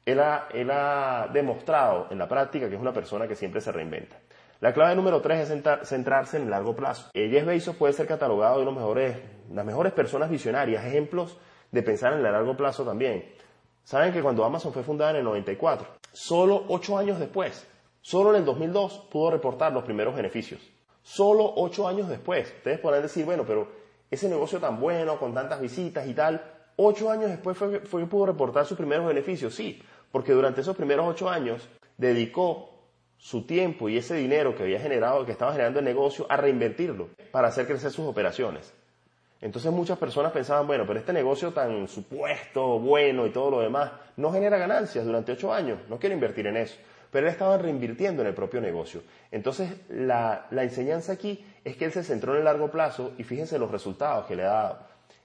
él 0.05 0.19
ha, 0.19 0.47
él 0.53 0.69
ha 0.71 1.29
demostrado 1.31 2.07
en 2.11 2.17
la 2.17 2.27
práctica 2.27 2.67
que 2.67 2.75
es 2.75 2.81
una 2.81 2.93
persona 2.93 3.27
que 3.27 3.35
siempre 3.35 3.61
se 3.61 3.71
reinventa. 3.71 4.15
La 4.59 4.73
clave 4.73 4.95
número 4.95 5.21
tres 5.21 5.49
es 5.49 5.87
centrarse 5.87 6.37
en 6.37 6.43
el 6.43 6.49
largo 6.49 6.75
plazo. 6.75 7.09
Jeff 7.13 7.45
Bezos 7.45 7.75
puede 7.75 7.93
ser 7.93 8.07
catalogado 8.07 8.59
de 8.59 8.65
los 8.65 8.75
mejores, 8.75 9.17
las 9.51 9.65
mejores 9.65 9.91
personas 9.91 10.29
visionarias, 10.29 10.85
ejemplos 10.85 11.37
de 11.73 11.83
pensar 11.83 12.13
en 12.13 12.25
el 12.25 12.31
largo 12.31 12.55
plazo 12.55 12.85
también. 12.85 13.33
Saben 13.83 14.13
que 14.13 14.21
cuando 14.21 14.45
Amazon 14.45 14.71
fue 14.71 14.83
fundada 14.83 15.11
en 15.11 15.17
el 15.17 15.23
94, 15.25 15.85
solo 16.13 16.63
ocho 16.69 16.97
años 16.97 17.19
después, 17.19 17.67
Solo 18.05 18.31
en 18.31 18.41
el 18.41 18.45
2002 18.45 19.07
pudo 19.09 19.31
reportar 19.31 19.71
los 19.71 19.85
primeros 19.85 20.13
beneficios. 20.13 20.61
Solo 21.01 21.53
ocho 21.55 21.87
años 21.87 22.09
después. 22.09 22.53
Ustedes 22.57 22.77
podrán 22.79 23.01
decir, 23.01 23.23
bueno, 23.23 23.45
pero 23.47 23.69
ese 24.11 24.27
negocio 24.27 24.59
tan 24.59 24.77
bueno, 24.77 25.17
con 25.17 25.33
tantas 25.33 25.61
visitas 25.61 26.05
y 26.05 26.13
tal, 26.13 26.43
ocho 26.75 27.09
años 27.09 27.29
después 27.29 27.57
fue, 27.57 27.79
fue 27.79 28.01
que 28.01 28.07
pudo 28.07 28.25
reportar 28.25 28.65
sus 28.65 28.77
primeros 28.77 29.07
beneficios. 29.07 29.55
Sí, 29.55 29.81
porque 30.11 30.33
durante 30.33 30.59
esos 30.59 30.75
primeros 30.75 31.07
ocho 31.07 31.29
años 31.29 31.69
dedicó 31.97 32.71
su 33.15 33.45
tiempo 33.45 33.87
y 33.87 33.97
ese 33.97 34.15
dinero 34.15 34.53
que 34.53 34.63
había 34.63 34.81
generado, 34.81 35.25
que 35.25 35.31
estaba 35.31 35.53
generando 35.53 35.79
el 35.79 35.85
negocio, 35.85 36.25
a 36.27 36.35
reinvertirlo 36.35 37.07
para 37.31 37.47
hacer 37.47 37.65
crecer 37.65 37.91
sus 37.91 38.05
operaciones. 38.05 38.73
Entonces 39.43 39.71
muchas 39.71 39.99
personas 39.99 40.31
pensaban, 40.31 40.65
bueno, 40.65 40.85
pero 40.87 40.97
este 40.97 41.13
negocio 41.13 41.51
tan 41.51 41.87
supuesto, 41.87 42.79
bueno 42.79 43.27
y 43.27 43.29
todo 43.29 43.51
lo 43.51 43.59
demás, 43.59 43.91
no 44.17 44.31
genera 44.31 44.57
ganancias 44.57 45.05
durante 45.05 45.33
ocho 45.33 45.53
años, 45.53 45.79
no 45.89 45.99
quiero 45.99 46.15
invertir 46.15 46.47
en 46.47 46.57
eso 46.57 46.75
pero 47.13 47.27
él 47.27 47.31
estaba 47.31 47.59
reinvirtiendo 47.59 48.23
en 48.23 48.29
el 48.29 48.33
propio 48.33 48.59
negocio. 48.59 49.03
Entonces, 49.29 49.69
la, 49.87 50.47
enseñanza 50.49 51.13
aquí 51.13 51.45
es 51.63 51.77
que 51.77 51.85
él 51.85 51.91
se 51.91 52.03
centró 52.03 52.33
en 52.33 52.39
el 52.39 52.45
largo 52.45 52.71
plazo 52.71 53.13
y 53.19 53.23
fíjense 53.23 53.59
los 53.59 53.69
resultados 53.69 54.25
que 54.25 54.35
le 54.35 54.41
ha 54.41 54.47
dado. 54.47 54.79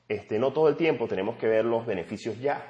Este, 0.07 0.39
no 0.39 0.53
todo 0.53 0.69
el 0.69 0.77
tiempo 0.77 1.09
tenemos 1.09 1.37
que 1.37 1.49
ver 1.49 1.65
los 1.65 1.87
beneficios 1.87 2.39
ya. 2.41 2.63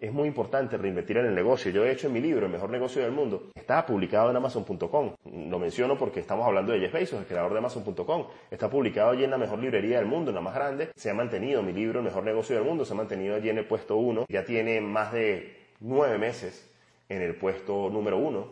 Es 0.00 0.12
muy 0.12 0.28
importante 0.28 0.76
reinvertir 0.76 1.16
en 1.18 1.26
el 1.26 1.34
negocio. 1.34 1.70
Yo 1.70 1.84
he 1.84 1.92
hecho 1.92 2.08
en 2.08 2.12
mi 2.12 2.20
libro, 2.20 2.46
El 2.46 2.52
mejor 2.52 2.70
negocio 2.70 3.02
del 3.02 3.12
mundo, 3.12 3.50
está 3.54 3.84
publicado 3.86 4.30
en 4.30 4.36
Amazon.com. 4.36 5.14
Lo 5.48 5.58
menciono 5.58 5.96
porque 5.96 6.20
estamos 6.20 6.46
hablando 6.46 6.72
de 6.72 6.80
Jeff 6.80 6.92
Bezos, 6.92 7.20
el 7.20 7.26
creador 7.26 7.52
de 7.52 7.58
Amazon.com. 7.58 8.26
Está 8.50 8.68
publicado 8.68 9.10
allí 9.10 9.24
en 9.24 9.30
la 9.30 9.38
mejor 9.38 9.58
librería 9.58 9.98
del 9.98 10.06
mundo, 10.06 10.30
en 10.30 10.34
la 10.36 10.40
más 10.40 10.54
grande. 10.54 10.90
Se 10.94 11.10
ha 11.10 11.14
mantenido 11.14 11.62
mi 11.62 11.72
libro, 11.72 12.00
El 12.00 12.04
mejor 12.04 12.24
negocio 12.24 12.56
del 12.56 12.64
mundo, 12.64 12.84
se 12.84 12.92
ha 12.92 12.96
mantenido 12.96 13.34
allí 13.34 13.48
en 13.48 13.58
el 13.58 13.66
puesto 13.66 13.96
uno. 13.96 14.26
Ya 14.28 14.44
tiene 14.44 14.80
más 14.80 15.12
de 15.12 15.56
nueve 15.80 16.18
meses 16.18 16.70
en 17.08 17.22
el 17.22 17.36
puesto 17.36 17.90
número 17.90 18.18
uno 18.18 18.48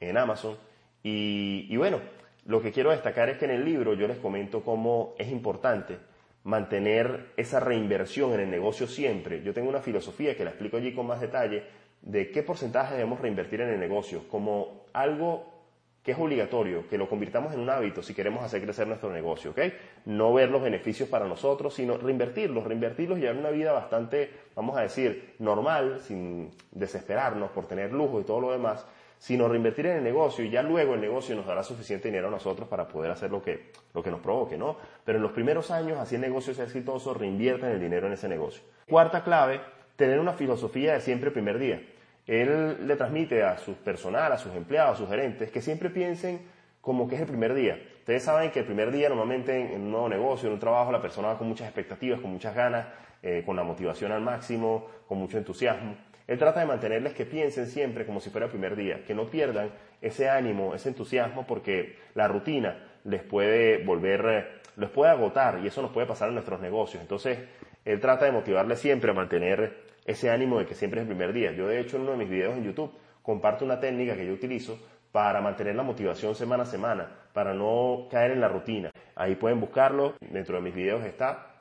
en 0.00 0.16
Amazon. 0.16 0.56
Y, 1.02 1.66
y 1.68 1.76
bueno, 1.76 2.00
lo 2.46 2.60
que 2.60 2.72
quiero 2.72 2.90
destacar 2.90 3.28
es 3.28 3.38
que 3.38 3.44
en 3.44 3.52
el 3.52 3.64
libro 3.64 3.94
yo 3.94 4.06
les 4.08 4.18
comento 4.18 4.62
cómo 4.62 5.14
es 5.18 5.30
importante 5.30 5.98
mantener 6.46 7.32
esa 7.36 7.58
reinversión 7.58 8.32
en 8.32 8.40
el 8.40 8.50
negocio 8.50 8.86
siempre. 8.86 9.42
Yo 9.42 9.52
tengo 9.52 9.68
una 9.68 9.80
filosofía 9.80 10.36
que 10.36 10.44
la 10.44 10.50
explico 10.50 10.76
allí 10.76 10.94
con 10.94 11.04
más 11.04 11.20
detalle 11.20 11.64
de 12.02 12.30
qué 12.30 12.44
porcentaje 12.44 12.94
debemos 12.94 13.20
reinvertir 13.20 13.62
en 13.62 13.70
el 13.70 13.80
negocio 13.80 14.28
como 14.28 14.84
algo 14.92 15.56
que 16.04 16.12
es 16.12 16.18
obligatorio, 16.18 16.88
que 16.88 16.98
lo 16.98 17.08
convirtamos 17.08 17.52
en 17.52 17.58
un 17.58 17.68
hábito 17.68 18.00
si 18.00 18.14
queremos 18.14 18.44
hacer 18.44 18.62
crecer 18.62 18.86
nuestro 18.86 19.10
negocio, 19.10 19.50
¿ok? 19.50 19.58
No 20.04 20.32
ver 20.32 20.48
los 20.50 20.62
beneficios 20.62 21.08
para 21.08 21.26
nosotros, 21.26 21.74
sino 21.74 21.98
reinvertirlos, 21.98 22.62
reinvertirlos 22.62 23.18
y 23.18 23.22
llevar 23.22 23.38
una 23.38 23.50
vida 23.50 23.72
bastante, 23.72 24.30
vamos 24.54 24.76
a 24.76 24.82
decir, 24.82 25.34
normal, 25.40 25.98
sin 25.98 26.52
desesperarnos 26.70 27.50
por 27.50 27.66
tener 27.66 27.92
lujo 27.92 28.20
y 28.20 28.24
todo 28.24 28.40
lo 28.40 28.52
demás, 28.52 28.86
sino 29.18 29.48
reinvertir 29.48 29.86
en 29.86 29.98
el 29.98 30.04
negocio 30.04 30.44
y 30.44 30.50
ya 30.50 30.62
luego 30.62 30.94
el 30.94 31.00
negocio 31.00 31.34
nos 31.34 31.46
dará 31.46 31.62
suficiente 31.62 32.08
dinero 32.08 32.28
a 32.28 32.30
nosotros 32.30 32.68
para 32.68 32.86
poder 32.86 33.10
hacer 33.10 33.30
lo 33.30 33.42
que, 33.42 33.72
lo 33.94 34.02
que 34.02 34.10
nos 34.10 34.20
provoque, 34.20 34.56
¿no? 34.56 34.76
Pero 35.04 35.18
en 35.18 35.22
los 35.22 35.32
primeros 35.32 35.70
años, 35.70 35.98
así 35.98 36.16
el 36.16 36.20
negocio 36.20 36.54
sea 36.54 36.64
exitoso, 36.64 37.14
reinviertan 37.14 37.70
el 37.70 37.80
dinero 37.80 38.06
en 38.06 38.12
ese 38.12 38.28
negocio. 38.28 38.62
Cuarta 38.88 39.24
clave, 39.24 39.60
tener 39.96 40.20
una 40.20 40.32
filosofía 40.34 40.94
de 40.94 41.00
siempre 41.00 41.30
primer 41.30 41.58
día. 41.58 41.82
Él 42.26 42.86
le 42.86 42.96
transmite 42.96 43.42
a 43.42 43.56
su 43.58 43.74
personal, 43.74 44.32
a 44.32 44.38
sus 44.38 44.54
empleados, 44.54 44.94
a 44.94 44.98
sus 44.98 45.08
gerentes, 45.08 45.50
que 45.50 45.60
siempre 45.60 45.90
piensen 45.90 46.40
como 46.80 47.08
que 47.08 47.14
es 47.16 47.20
el 47.20 47.26
primer 47.26 47.54
día. 47.54 47.80
Ustedes 47.98 48.22
saben 48.22 48.50
que 48.50 48.60
el 48.60 48.64
primer 48.64 48.92
día 48.92 49.08
normalmente 49.08 49.74
en 49.74 49.82
un 49.82 49.90
nuevo 49.90 50.08
negocio, 50.08 50.48
en 50.48 50.54
un 50.54 50.60
trabajo, 50.60 50.92
la 50.92 51.02
persona 51.02 51.28
va 51.28 51.38
con 51.38 51.48
muchas 51.48 51.66
expectativas, 51.66 52.20
con 52.20 52.30
muchas 52.30 52.54
ganas, 52.54 52.86
eh, 53.22 53.42
con 53.44 53.56
la 53.56 53.64
motivación 53.64 54.12
al 54.12 54.20
máximo, 54.20 54.86
con 55.08 55.18
mucho 55.18 55.38
entusiasmo. 55.38 55.96
Él 56.26 56.38
trata 56.38 56.60
de 56.60 56.66
mantenerles 56.66 57.14
que 57.14 57.24
piensen 57.24 57.66
siempre 57.66 58.04
como 58.04 58.20
si 58.20 58.30
fuera 58.30 58.46
el 58.46 58.50
primer 58.50 58.74
día, 58.74 59.04
que 59.06 59.14
no 59.14 59.30
pierdan 59.30 59.70
ese 60.00 60.28
ánimo, 60.28 60.74
ese 60.74 60.88
entusiasmo, 60.88 61.46
porque 61.46 61.96
la 62.14 62.26
rutina 62.26 62.76
les 63.04 63.22
puede 63.22 63.84
volver, 63.84 64.26
eh, 64.26 64.46
les 64.76 64.90
puede 64.90 65.12
agotar 65.12 65.60
y 65.62 65.68
eso 65.68 65.82
nos 65.82 65.92
puede 65.92 66.06
pasar 66.06 66.28
en 66.28 66.34
nuestros 66.34 66.60
negocios. 66.60 67.00
Entonces, 67.00 67.38
él 67.84 68.00
trata 68.00 68.24
de 68.24 68.32
motivarles 68.32 68.80
siempre 68.80 69.12
a 69.12 69.14
mantener 69.14 69.84
ese 70.04 70.30
ánimo 70.30 70.58
de 70.58 70.66
que 70.66 70.74
siempre 70.74 71.00
es 71.00 71.08
el 71.08 71.14
primer 71.14 71.32
día. 71.32 71.52
Yo, 71.52 71.68
de 71.68 71.80
hecho, 71.80 71.96
en 71.96 72.02
uno 72.02 72.12
de 72.12 72.18
mis 72.18 72.28
videos 72.28 72.56
en 72.56 72.64
YouTube 72.64 72.92
comparto 73.22 73.64
una 73.64 73.78
técnica 73.78 74.16
que 74.16 74.26
yo 74.26 74.32
utilizo 74.32 74.78
para 75.12 75.40
mantener 75.40 75.76
la 75.76 75.82
motivación 75.82 76.34
semana 76.34 76.64
a 76.64 76.66
semana, 76.66 77.08
para 77.32 77.54
no 77.54 78.06
caer 78.10 78.32
en 78.32 78.40
la 78.40 78.48
rutina. 78.48 78.90
Ahí 79.14 79.36
pueden 79.36 79.60
buscarlo, 79.60 80.14
dentro 80.20 80.56
de 80.56 80.62
mis 80.62 80.74
videos 80.74 81.04
está, 81.04 81.55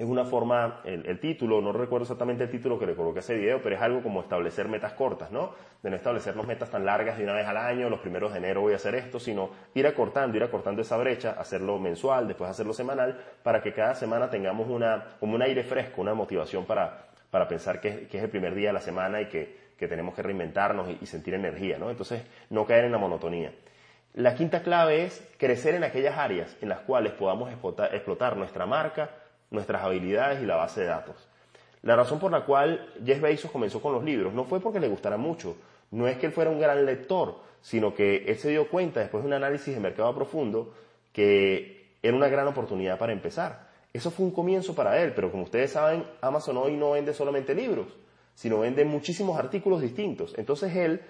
es 0.00 0.06
una 0.06 0.24
forma, 0.24 0.80
el, 0.84 1.20
título, 1.20 1.60
no 1.60 1.74
recuerdo 1.74 2.04
exactamente 2.04 2.44
el 2.44 2.50
título 2.50 2.78
que 2.78 2.86
le 2.86 2.94
coloqué 2.94 3.18
a 3.18 3.20
ese 3.20 3.34
video, 3.34 3.60
pero 3.62 3.76
es 3.76 3.82
algo 3.82 4.02
como 4.02 4.22
establecer 4.22 4.66
metas 4.66 4.94
cortas, 4.94 5.30
¿no? 5.30 5.52
De 5.82 5.90
no 5.90 5.96
establecernos 5.96 6.46
metas 6.46 6.70
tan 6.70 6.86
largas 6.86 7.18
de 7.18 7.24
una 7.24 7.34
vez 7.34 7.46
al 7.46 7.58
año, 7.58 7.90
los 7.90 8.00
primeros 8.00 8.32
de 8.32 8.38
enero 8.38 8.62
voy 8.62 8.72
a 8.72 8.76
hacer 8.76 8.94
esto, 8.94 9.20
sino 9.20 9.50
ir 9.74 9.86
acortando, 9.86 10.38
ir 10.38 10.42
acortando 10.42 10.80
esa 10.80 10.96
brecha, 10.96 11.36
hacerlo 11.38 11.78
mensual, 11.78 12.28
después 12.28 12.48
hacerlo 12.48 12.72
semanal, 12.72 13.20
para 13.42 13.60
que 13.60 13.74
cada 13.74 13.94
semana 13.94 14.30
tengamos 14.30 14.70
una, 14.70 15.04
como 15.20 15.34
un 15.34 15.42
aire 15.42 15.64
fresco, 15.64 16.00
una 16.00 16.14
motivación 16.14 16.64
para, 16.64 17.08
para 17.30 17.46
pensar 17.46 17.78
que, 17.78 18.08
es 18.10 18.22
el 18.22 18.30
primer 18.30 18.54
día 18.54 18.68
de 18.68 18.72
la 18.72 18.80
semana 18.80 19.20
y 19.20 19.26
que, 19.26 19.54
que 19.76 19.86
tenemos 19.86 20.14
que 20.14 20.22
reinventarnos 20.22 20.88
y, 20.98 21.04
sentir 21.04 21.34
energía, 21.34 21.76
¿no? 21.76 21.90
Entonces, 21.90 22.22
no 22.48 22.64
caer 22.64 22.86
en 22.86 22.92
la 22.92 22.98
monotonía. 22.98 23.52
La 24.14 24.34
quinta 24.34 24.62
clave 24.62 25.04
es 25.04 25.28
crecer 25.36 25.74
en 25.74 25.84
aquellas 25.84 26.16
áreas 26.16 26.56
en 26.62 26.70
las 26.70 26.80
cuales 26.80 27.12
podamos 27.12 27.52
explotar 27.52 28.38
nuestra 28.38 28.64
marca, 28.64 29.10
nuestras 29.50 29.82
habilidades 29.82 30.42
y 30.42 30.46
la 30.46 30.56
base 30.56 30.82
de 30.82 30.86
datos. 30.86 31.28
La 31.82 31.96
razón 31.96 32.18
por 32.18 32.30
la 32.30 32.44
cual 32.44 32.92
Jeff 33.04 33.20
Bezos 33.20 33.50
comenzó 33.50 33.80
con 33.80 33.92
los 33.92 34.04
libros 34.04 34.34
no 34.34 34.44
fue 34.44 34.60
porque 34.60 34.80
le 34.80 34.88
gustara 34.88 35.16
mucho, 35.16 35.56
no 35.90 36.06
es 36.06 36.18
que 36.18 36.26
él 36.26 36.32
fuera 36.32 36.50
un 36.50 36.60
gran 36.60 36.84
lector, 36.84 37.38
sino 37.60 37.94
que 37.94 38.24
él 38.26 38.36
se 38.38 38.50
dio 38.50 38.68
cuenta 38.68 39.00
después 39.00 39.22
de 39.22 39.28
un 39.28 39.34
análisis 39.34 39.74
de 39.74 39.80
mercado 39.80 40.14
profundo 40.14 40.74
que 41.12 41.96
era 42.02 42.16
una 42.16 42.28
gran 42.28 42.46
oportunidad 42.46 42.98
para 42.98 43.12
empezar. 43.12 43.70
Eso 43.92 44.10
fue 44.10 44.24
un 44.24 44.32
comienzo 44.32 44.74
para 44.74 45.02
él, 45.02 45.12
pero 45.14 45.30
como 45.30 45.44
ustedes 45.44 45.72
saben, 45.72 46.04
Amazon 46.20 46.56
hoy 46.58 46.76
no 46.76 46.92
vende 46.92 47.12
solamente 47.12 47.54
libros, 47.54 47.88
sino 48.34 48.60
vende 48.60 48.84
muchísimos 48.84 49.38
artículos 49.38 49.82
distintos. 49.82 50.34
Entonces 50.38 50.74
él, 50.76 51.00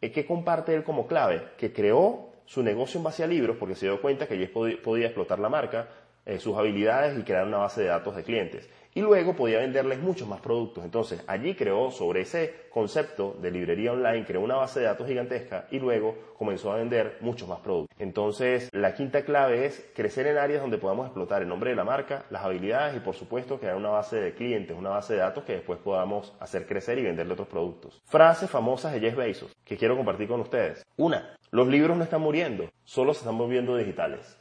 eh, 0.00 0.12
¿qué 0.12 0.24
comparte 0.24 0.74
él 0.74 0.84
como 0.84 1.06
clave? 1.06 1.48
Que 1.56 1.72
creó 1.72 2.28
su 2.46 2.62
negocio 2.62 2.98
en 2.98 3.04
base 3.04 3.24
a 3.24 3.26
libros 3.26 3.56
porque 3.58 3.74
se 3.74 3.86
dio 3.86 4.00
cuenta 4.00 4.26
que 4.28 4.36
Jeff 4.36 4.52
podía 4.82 5.06
explotar 5.06 5.38
la 5.38 5.48
marca, 5.48 5.88
eh, 6.28 6.38
sus 6.38 6.54
habilidades 6.58 7.18
y 7.18 7.22
crear 7.22 7.46
una 7.46 7.56
base 7.56 7.80
de 7.80 7.86
datos 7.86 8.14
de 8.14 8.22
clientes. 8.22 8.68
Y 8.94 9.00
luego 9.00 9.34
podía 9.34 9.60
venderles 9.60 9.98
muchos 9.98 10.28
más 10.28 10.40
productos. 10.42 10.84
Entonces 10.84 11.24
allí 11.26 11.54
creó 11.54 11.90
sobre 11.90 12.20
ese 12.20 12.68
concepto 12.70 13.34
de 13.40 13.50
librería 13.50 13.92
online, 13.92 14.26
creó 14.26 14.42
una 14.42 14.56
base 14.56 14.80
de 14.80 14.86
datos 14.86 15.06
gigantesca 15.06 15.66
y 15.70 15.78
luego 15.78 16.16
comenzó 16.36 16.70
a 16.70 16.76
vender 16.76 17.16
muchos 17.20 17.48
más 17.48 17.60
productos. 17.60 17.96
Entonces 17.98 18.68
la 18.72 18.94
quinta 18.94 19.24
clave 19.24 19.64
es 19.64 19.90
crecer 19.94 20.26
en 20.26 20.36
áreas 20.36 20.60
donde 20.60 20.76
podamos 20.76 21.06
explotar 21.06 21.40
el 21.40 21.48
nombre 21.48 21.70
de 21.70 21.76
la 21.76 21.84
marca, 21.84 22.26
las 22.28 22.44
habilidades 22.44 22.94
y 22.96 23.00
por 23.00 23.14
supuesto 23.14 23.58
crear 23.58 23.76
una 23.76 23.88
base 23.88 24.16
de 24.16 24.34
clientes, 24.34 24.76
una 24.76 24.90
base 24.90 25.14
de 25.14 25.20
datos 25.20 25.44
que 25.44 25.54
después 25.54 25.78
podamos 25.78 26.34
hacer 26.40 26.66
crecer 26.66 26.98
y 26.98 27.04
venderle 27.04 27.32
otros 27.32 27.48
productos. 27.48 28.02
Frases 28.04 28.50
famosas 28.50 28.92
de 28.92 29.00
Jeff 29.00 29.16
Bezos 29.16 29.56
que 29.64 29.78
quiero 29.78 29.96
compartir 29.96 30.28
con 30.28 30.40
ustedes. 30.40 30.84
Una, 30.98 31.36
los 31.50 31.68
libros 31.68 31.96
no 31.96 32.04
están 32.04 32.20
muriendo, 32.20 32.68
solo 32.84 33.14
se 33.14 33.20
están 33.20 33.38
volviendo 33.38 33.76
digitales. 33.76 34.37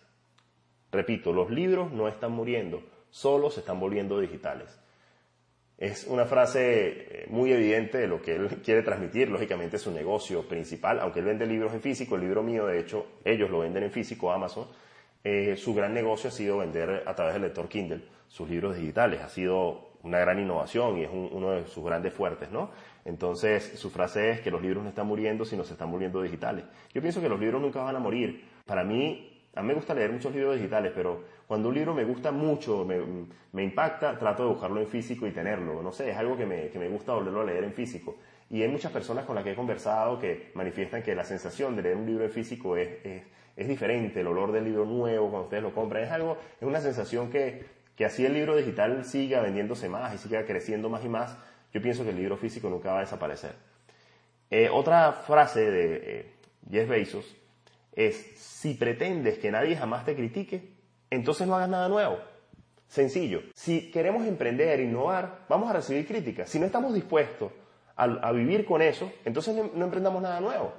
Repito, 0.92 1.34
los 1.34 1.50
libros 1.50 1.92
no 1.92 2.08
están 2.08 2.32
muriendo, 2.32 2.82
solo 3.10 3.50
se 3.50 3.60
están 3.60 3.80
volviendo 3.80 4.20
digitales. 4.20 4.80
Es 5.78 6.08
una 6.08 6.26
frase 6.26 7.24
eh, 7.24 7.26
muy 7.30 7.52
evidente 7.52 8.00
de 8.00 8.08
lo 8.08 8.22
que 8.22 8.36
él 8.36 8.48
quiere 8.64 8.82
transmitir, 8.82 9.30
lógicamente 9.30 9.78
su 9.78 9.92
negocio 9.92 10.48
principal, 10.48 11.00
aunque 11.00 11.20
él 11.20 11.26
vende 11.26 11.46
libros 11.46 11.74
en 11.74 11.82
físico, 11.82 12.16
el 12.16 12.22
libro 12.22 12.42
mío 12.42 12.66
de 12.66 12.80
hecho, 12.80 13.06
ellos 13.24 13.50
lo 13.50 13.60
venden 13.60 13.84
en 13.84 13.92
físico, 13.92 14.32
Amazon, 14.32 14.68
eh, 15.24 15.56
su 15.58 15.74
gran 15.74 15.94
negocio 15.94 16.30
ha 16.30 16.32
sido 16.32 16.60
vender 16.60 17.04
a 17.06 17.14
través 17.14 17.34
del 17.34 17.44
lector 17.44 17.68
Kindle 17.68 18.02
sus 18.28 18.50
libros 18.50 18.76
digitales, 18.76 19.22
ha 19.22 19.30
sido 19.30 19.88
una 20.04 20.20
gran 20.20 20.40
innovación 20.40 20.98
y 20.98 21.04
es 21.04 21.10
uno 21.12 21.52
de 21.52 21.66
sus 21.66 21.84
grandes 21.84 22.14
fuertes, 22.14 22.50
¿no? 22.52 22.72
Entonces, 23.04 23.78
su 23.78 23.90
frase 23.90 24.32
es 24.32 24.42
que 24.42 24.52
los 24.52 24.62
libros 24.62 24.84
no 24.84 24.90
están 24.90 25.08
muriendo, 25.08 25.46
sino 25.46 25.64
se 25.64 25.74
están 25.74 25.92
volviendo 25.92 26.22
digitales. 26.22 26.66
Yo 26.94 27.02
pienso 27.02 27.22
que 27.22 27.30
los 27.30 27.40
libros 27.40 27.62
nunca 27.62 27.82
van 27.82 27.96
a 27.96 28.00
morir. 28.00 28.46
Para 28.66 28.84
mí, 28.84 29.37
a 29.56 29.62
mí 29.62 29.70
me 29.70 29.74
gusta 29.74 29.94
leer 29.94 30.12
muchos 30.12 30.34
libros 30.34 30.56
digitales, 30.56 30.92
pero 30.96 31.24
cuando 31.48 31.70
un 31.70 31.76
libro 31.76 31.94
me 31.94 32.04
gusta 32.04 32.32
mucho, 32.32 32.86
me, 32.86 33.64
impacta, 33.64 34.20
trato 34.20 34.44
de 34.44 34.50
buscarlo 34.50 34.80
en 34.80 34.88
físico 34.88 35.26
y 35.26 35.32
tenerlo. 35.32 35.82
No 35.82 35.92
sé, 35.92 36.12
es 36.12 36.18
algo 36.18 36.38
que 36.38 36.46
me, 36.46 36.90
gusta 36.90 37.14
volverlo 37.14 37.42
a 37.42 37.46
leer 37.46 37.64
en 37.64 37.74
físico. 37.74 38.18
Y 38.50 38.62
hay 38.62 38.68
muchas 38.68 38.92
personas 38.92 39.26
con 39.26 39.36
las 39.36 39.44
que 39.44 39.52
he 39.52 39.56
conversado 39.56 40.20
que 40.20 40.52
manifiestan 40.54 41.02
que 41.02 41.16
la 41.16 41.24
sensación 41.24 41.76
de 41.76 41.82
leer 41.82 41.98
un 41.98 42.06
libro 42.06 42.26
en 42.26 42.32
físico 42.32 42.78
es, 42.78 42.90
es, 43.56 43.68
diferente, 43.68 44.22
el 44.22 44.28
olor 44.28 44.52
del 44.52 44.66
libro 44.66 44.86
nuevo 44.86 45.30
cuando 45.30 45.46
ustedes 45.46 45.64
lo 45.64 45.74
compran, 45.74 46.04
es 46.04 46.12
algo, 46.12 46.38
es 46.60 46.68
una 46.68 46.80
sensación 46.80 47.30
que, 47.30 47.66
que 47.96 48.06
así 48.06 48.26
el 48.26 48.34
libro 48.34 48.56
digital 48.56 49.06
siga 49.06 49.42
vendiéndose 49.42 49.90
más 49.90 50.14
y 50.14 50.18
siga 50.18 50.46
creciendo 50.46 50.90
más 50.90 51.04
y 51.04 51.10
más, 51.10 51.38
yo 51.74 51.82
pienso 51.82 52.04
que 52.04 52.12
el 52.12 52.18
libro 52.18 52.38
físico 52.38 52.70
nunca 52.70 52.92
va 52.92 53.00
a 53.00 53.02
desaparecer. 53.02 53.56
Eh, 54.50 54.70
otra 54.72 55.14
frase 55.14 55.72
de 55.72 56.02
eh, 56.04 56.26
Jeff 56.70 56.88
Bezos 56.88 57.37
es, 57.98 58.16
si 58.36 58.76
pretendes 58.76 59.40
que 59.40 59.52
nadie 59.52 59.76
jamás 59.76 60.06
te 60.06 60.16
critique, 60.16 60.62
entonces 61.10 61.48
no 61.48 61.56
hagas 61.56 61.68
nada 61.68 61.90
nuevo. 61.90 62.20
Sencillo. 62.88 63.42
Si 63.56 63.92
queremos 63.92 64.26
emprender, 64.28 64.80
innovar, 64.80 65.46
vamos 65.50 65.70
a 65.70 65.74
recibir 65.74 66.08
críticas. 66.08 66.48
Si 66.48 66.60
no 66.60 66.68
estamos 66.68 66.94
dispuestos 66.94 67.52
a, 67.96 68.32
vivir 68.32 68.66
con 68.66 68.84
eso, 68.84 69.12
entonces 69.26 69.56
no, 69.56 69.84
emprendamos 69.84 70.22
nada 70.22 70.40
nuevo. 70.40 70.72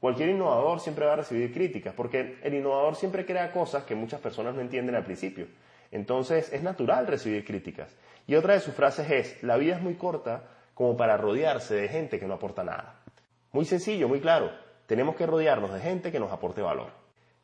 Cualquier 0.00 0.30
innovador 0.30 0.80
siempre 0.80 1.06
va 1.06 1.12
a 1.12 1.16
recibir 1.16 1.54
críticas, 1.54 1.94
porque 1.94 2.38
el 2.42 2.54
innovador 2.54 2.96
siempre 2.96 3.24
crea 3.24 3.52
cosas 3.52 3.84
que 3.84 3.94
muchas 3.94 4.20
personas 4.20 4.56
no 4.56 4.60
entienden 4.60 4.96
al 4.96 5.04
principio. 5.04 5.46
Entonces 5.92 6.52
es 6.52 6.64
natural 6.64 7.06
recibir 7.06 7.44
críticas. 7.44 7.96
Y 8.26 8.34
otra 8.34 8.54
de 8.54 8.60
sus 8.60 8.74
frases 8.74 9.08
es, 9.08 9.42
la 9.44 9.56
vida 9.56 9.76
es 9.76 9.80
muy 9.80 9.94
corta 9.94 10.42
como 10.74 10.96
para 10.96 11.16
rodearse 11.16 11.76
de 11.76 11.88
gente 11.88 12.18
que 12.18 12.26
no 12.26 12.34
aporta 12.34 12.64
nada. 12.64 13.00
Muy 13.52 13.64
sencillo, 13.64 14.08
muy 14.08 14.20
claro 14.20 14.63
tenemos 14.86 15.16
que 15.16 15.26
rodearnos 15.26 15.72
de 15.72 15.80
gente 15.80 16.12
que 16.12 16.20
nos 16.20 16.32
aporte 16.32 16.62
valor. 16.62 16.88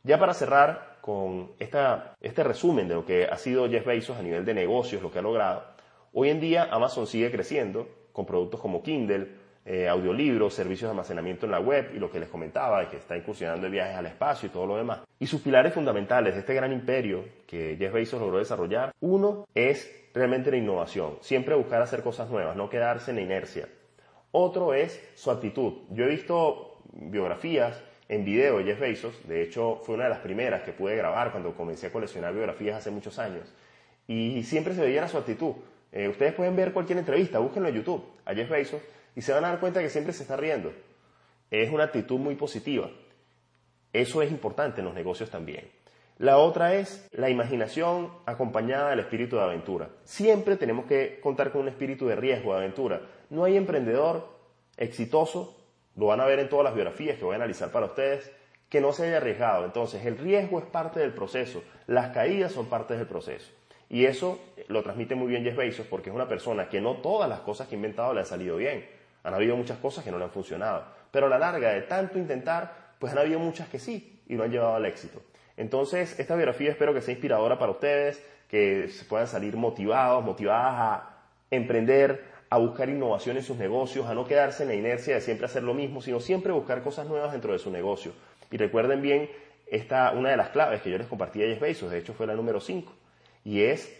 Ya 0.02 0.18
para 0.18 0.34
cerrar 0.34 0.98
con 1.00 1.50
este 1.58 2.44
resumen 2.44 2.88
de 2.88 2.94
lo 2.94 3.04
que 3.04 3.26
ha 3.26 3.36
sido 3.36 3.68
Jeff 3.68 3.86
Bezos 3.86 4.18
a 4.18 4.22
nivel 4.22 4.44
de 4.44 4.54
negocios, 4.54 5.02
lo 5.02 5.10
que 5.10 5.18
ha 5.18 5.22
logrado, 5.22 5.64
hoy 6.12 6.30
en 6.30 6.40
día 6.40 6.68
Amazon 6.70 7.06
sigue 7.06 7.30
creciendo 7.30 7.88
con 8.12 8.26
productos 8.26 8.60
como 8.60 8.82
Kindle, 8.82 9.28
eh, 9.66 9.88
audiolibros, 9.88 10.54
servicios 10.54 10.88
de 10.88 10.92
almacenamiento 10.92 11.44
en 11.44 11.52
la 11.52 11.60
web 11.60 11.90
y 11.94 11.98
lo 11.98 12.10
que 12.10 12.18
les 12.18 12.30
comentaba, 12.30 12.88
que 12.88 12.96
está 12.96 13.16
incursionando 13.16 13.66
en 13.66 13.72
viajes 13.72 13.94
al 13.94 14.06
espacio 14.06 14.48
y 14.48 14.52
todo 14.52 14.66
lo 14.66 14.76
demás. 14.76 15.00
Y 15.18 15.26
sus 15.26 15.42
pilares 15.42 15.74
fundamentales 15.74 16.34
de 16.34 16.40
este 16.40 16.54
gran 16.54 16.72
imperio 16.72 17.24
que 17.46 17.76
Jeff 17.78 17.92
Bezos 17.92 18.20
logró 18.20 18.38
desarrollar, 18.38 18.92
uno 19.00 19.46
es 19.54 20.08
realmente 20.14 20.50
la 20.50 20.56
innovación, 20.56 21.18
siempre 21.20 21.54
buscar 21.54 21.82
hacer 21.82 22.02
cosas 22.02 22.30
nuevas, 22.30 22.56
no 22.56 22.70
quedarse 22.70 23.10
en 23.10 23.18
la 23.18 23.22
inercia. 23.22 23.68
Otro 24.32 24.72
es 24.74 25.00
su 25.14 25.30
actitud. 25.30 25.82
Yo 25.90 26.04
he 26.04 26.08
visto 26.08 26.69
biografías 26.92 27.82
en 28.08 28.24
video 28.24 28.58
de 28.58 28.64
Jeff 28.64 28.80
Bezos, 28.80 29.28
de 29.28 29.42
hecho 29.42 29.80
fue 29.84 29.94
una 29.94 30.04
de 30.04 30.10
las 30.10 30.18
primeras 30.18 30.62
que 30.62 30.72
pude 30.72 30.96
grabar 30.96 31.30
cuando 31.30 31.54
comencé 31.54 31.86
a 31.86 31.92
coleccionar 31.92 32.32
biografías 32.32 32.78
hace 32.78 32.90
muchos 32.90 33.18
años, 33.18 33.52
y 34.08 34.42
siempre 34.42 34.74
se 34.74 34.80
veía 34.80 35.06
su 35.06 35.18
actitud. 35.18 35.54
Eh, 35.92 36.08
ustedes 36.08 36.34
pueden 36.34 36.56
ver 36.56 36.72
cualquier 36.72 36.98
entrevista, 36.98 37.38
búsquenlo 37.38 37.68
en 37.68 37.76
YouTube, 37.76 38.04
a 38.24 38.34
Jeff 38.34 38.50
Bezos, 38.50 38.82
y 39.14 39.22
se 39.22 39.32
van 39.32 39.44
a 39.44 39.48
dar 39.48 39.60
cuenta 39.60 39.80
que 39.80 39.88
siempre 39.88 40.12
se 40.12 40.22
está 40.22 40.36
riendo. 40.36 40.72
Es 41.50 41.70
una 41.70 41.84
actitud 41.84 42.18
muy 42.18 42.34
positiva. 42.36 42.90
Eso 43.92 44.22
es 44.22 44.30
importante 44.30 44.80
en 44.80 44.86
los 44.86 44.94
negocios 44.94 45.30
también. 45.30 45.68
La 46.18 46.38
otra 46.38 46.74
es 46.74 47.08
la 47.12 47.30
imaginación 47.30 48.12
acompañada 48.26 48.90
del 48.90 49.00
espíritu 49.00 49.36
de 49.36 49.42
aventura. 49.42 49.88
Siempre 50.04 50.56
tenemos 50.56 50.84
que 50.84 51.18
contar 51.20 51.50
con 51.50 51.62
un 51.62 51.68
espíritu 51.68 52.06
de 52.06 52.14
riesgo, 52.14 52.52
de 52.52 52.58
aventura. 52.58 53.00
No 53.30 53.44
hay 53.44 53.56
emprendedor 53.56 54.28
exitoso, 54.76 55.59
lo 56.00 56.06
van 56.06 56.20
a 56.22 56.24
ver 56.24 56.38
en 56.38 56.48
todas 56.48 56.64
las 56.64 56.74
biografías 56.74 57.18
que 57.18 57.24
voy 57.26 57.34
a 57.34 57.36
analizar 57.36 57.70
para 57.70 57.84
ustedes, 57.84 58.32
que 58.70 58.80
no 58.80 58.94
se 58.94 59.06
haya 59.06 59.18
arriesgado. 59.18 59.66
Entonces, 59.66 60.06
el 60.06 60.16
riesgo 60.16 60.58
es 60.58 60.64
parte 60.64 60.98
del 60.98 61.12
proceso, 61.12 61.62
las 61.86 62.08
caídas 62.14 62.52
son 62.52 62.70
parte 62.70 62.96
del 62.96 63.06
proceso. 63.06 63.52
Y 63.90 64.06
eso 64.06 64.40
lo 64.68 64.82
transmite 64.82 65.14
muy 65.14 65.28
bien 65.28 65.44
Jeff 65.44 65.56
Bezos 65.56 65.86
porque 65.86 66.08
es 66.08 66.16
una 66.16 66.26
persona 66.26 66.70
que 66.70 66.80
no 66.80 66.96
todas 66.96 67.28
las 67.28 67.40
cosas 67.40 67.68
que 67.68 67.74
ha 67.74 67.76
inventado 67.76 68.14
le 68.14 68.20
han 68.20 68.26
salido 68.26 68.56
bien. 68.56 68.88
Han 69.24 69.34
habido 69.34 69.56
muchas 69.56 69.76
cosas 69.76 70.02
que 70.02 70.10
no 70.10 70.16
le 70.16 70.24
han 70.24 70.30
funcionado. 70.30 70.84
Pero 71.10 71.26
a 71.26 71.28
la 71.28 71.38
larga 71.38 71.70
de 71.70 71.82
tanto 71.82 72.16
intentar, 72.16 72.94
pues 72.98 73.12
han 73.12 73.18
habido 73.18 73.38
muchas 73.38 73.68
que 73.68 73.78
sí 73.78 74.22
y 74.26 74.36
lo 74.36 74.44
han 74.44 74.50
llevado 74.50 74.76
al 74.76 74.86
éxito. 74.86 75.20
Entonces, 75.58 76.18
esta 76.18 76.34
biografía 76.34 76.70
espero 76.70 76.94
que 76.94 77.02
sea 77.02 77.12
inspiradora 77.12 77.58
para 77.58 77.72
ustedes, 77.72 78.24
que 78.48 78.88
se 78.88 79.04
puedan 79.04 79.26
salir 79.26 79.54
motivados, 79.54 80.24
motivadas 80.24 80.74
a 80.78 81.16
emprender, 81.50 82.24
a 82.50 82.58
buscar 82.58 82.88
innovación 82.88 83.36
en 83.36 83.44
sus 83.44 83.56
negocios, 83.56 84.06
a 84.06 84.14
no 84.14 84.26
quedarse 84.26 84.64
en 84.64 84.70
la 84.70 84.74
inercia 84.74 85.14
de 85.14 85.20
siempre 85.20 85.46
hacer 85.46 85.62
lo 85.62 85.72
mismo, 85.72 86.02
sino 86.02 86.18
siempre 86.18 86.52
buscar 86.52 86.82
cosas 86.82 87.06
nuevas 87.06 87.30
dentro 87.30 87.52
de 87.52 87.60
su 87.60 87.70
negocio. 87.70 88.12
Y 88.50 88.56
recuerden 88.56 89.00
bien, 89.00 89.30
esta, 89.68 90.10
una 90.10 90.30
de 90.30 90.36
las 90.36 90.48
claves 90.48 90.82
que 90.82 90.90
yo 90.90 90.98
les 90.98 91.06
compartí 91.06 91.42
a 91.44 91.46
Jeff 91.46 91.60
Bezos, 91.60 91.92
de 91.92 91.98
hecho 91.98 92.12
fue 92.12 92.26
la 92.26 92.34
número 92.34 92.60
5, 92.60 92.92
y 93.44 93.62
es 93.62 93.96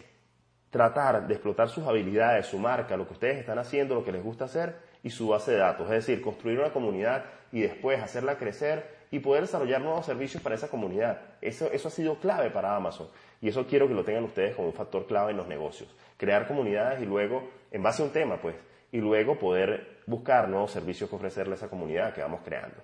tratar 0.69 1.27
de 1.27 1.33
explotar 1.33 1.69
sus 1.69 1.87
habilidades, 1.87 2.45
su 2.47 2.59
marca, 2.59 2.97
lo 2.97 3.07
que 3.07 3.13
ustedes 3.13 3.37
están 3.37 3.57
haciendo, 3.57 3.95
lo 3.95 4.03
que 4.03 4.11
les 4.11 4.23
gusta 4.23 4.45
hacer 4.45 4.75
y 5.01 5.09
su 5.09 5.29
base 5.29 5.51
de 5.51 5.57
datos. 5.57 5.85
Es 5.85 6.05
decir, 6.05 6.21
construir 6.21 6.59
una 6.59 6.71
comunidad 6.71 7.23
y 7.53 7.61
después 7.61 8.01
hacerla 8.01 8.37
crecer 8.37 9.00
y 9.11 9.19
poder 9.19 9.41
desarrollar 9.41 9.81
nuevos 9.81 10.05
servicios 10.05 10.41
para 10.41 10.55
esa 10.55 10.69
comunidad. 10.69 11.19
Eso, 11.41 11.69
eso 11.71 11.89
ha 11.89 11.91
sido 11.91 12.15
clave 12.15 12.49
para 12.49 12.75
Amazon 12.75 13.07
y 13.41 13.49
eso 13.49 13.67
quiero 13.67 13.87
que 13.87 13.93
lo 13.93 14.03
tengan 14.03 14.23
ustedes 14.23 14.55
como 14.55 14.69
un 14.69 14.73
factor 14.73 15.05
clave 15.05 15.31
en 15.31 15.37
los 15.37 15.47
negocios. 15.47 15.93
Crear 16.17 16.47
comunidades 16.47 17.01
y 17.01 17.05
luego, 17.05 17.49
en 17.71 17.83
base 17.83 18.01
a 18.01 18.05
un 18.05 18.11
tema, 18.11 18.37
pues, 18.41 18.55
y 18.91 18.99
luego 18.99 19.37
poder 19.37 20.01
buscar 20.05 20.47
nuevos 20.47 20.71
servicios 20.71 21.09
que 21.09 21.15
ofrecerle 21.15 21.53
a 21.53 21.55
esa 21.55 21.69
comunidad 21.69 22.13
que 22.13 22.21
vamos 22.21 22.41
creando. 22.43 22.77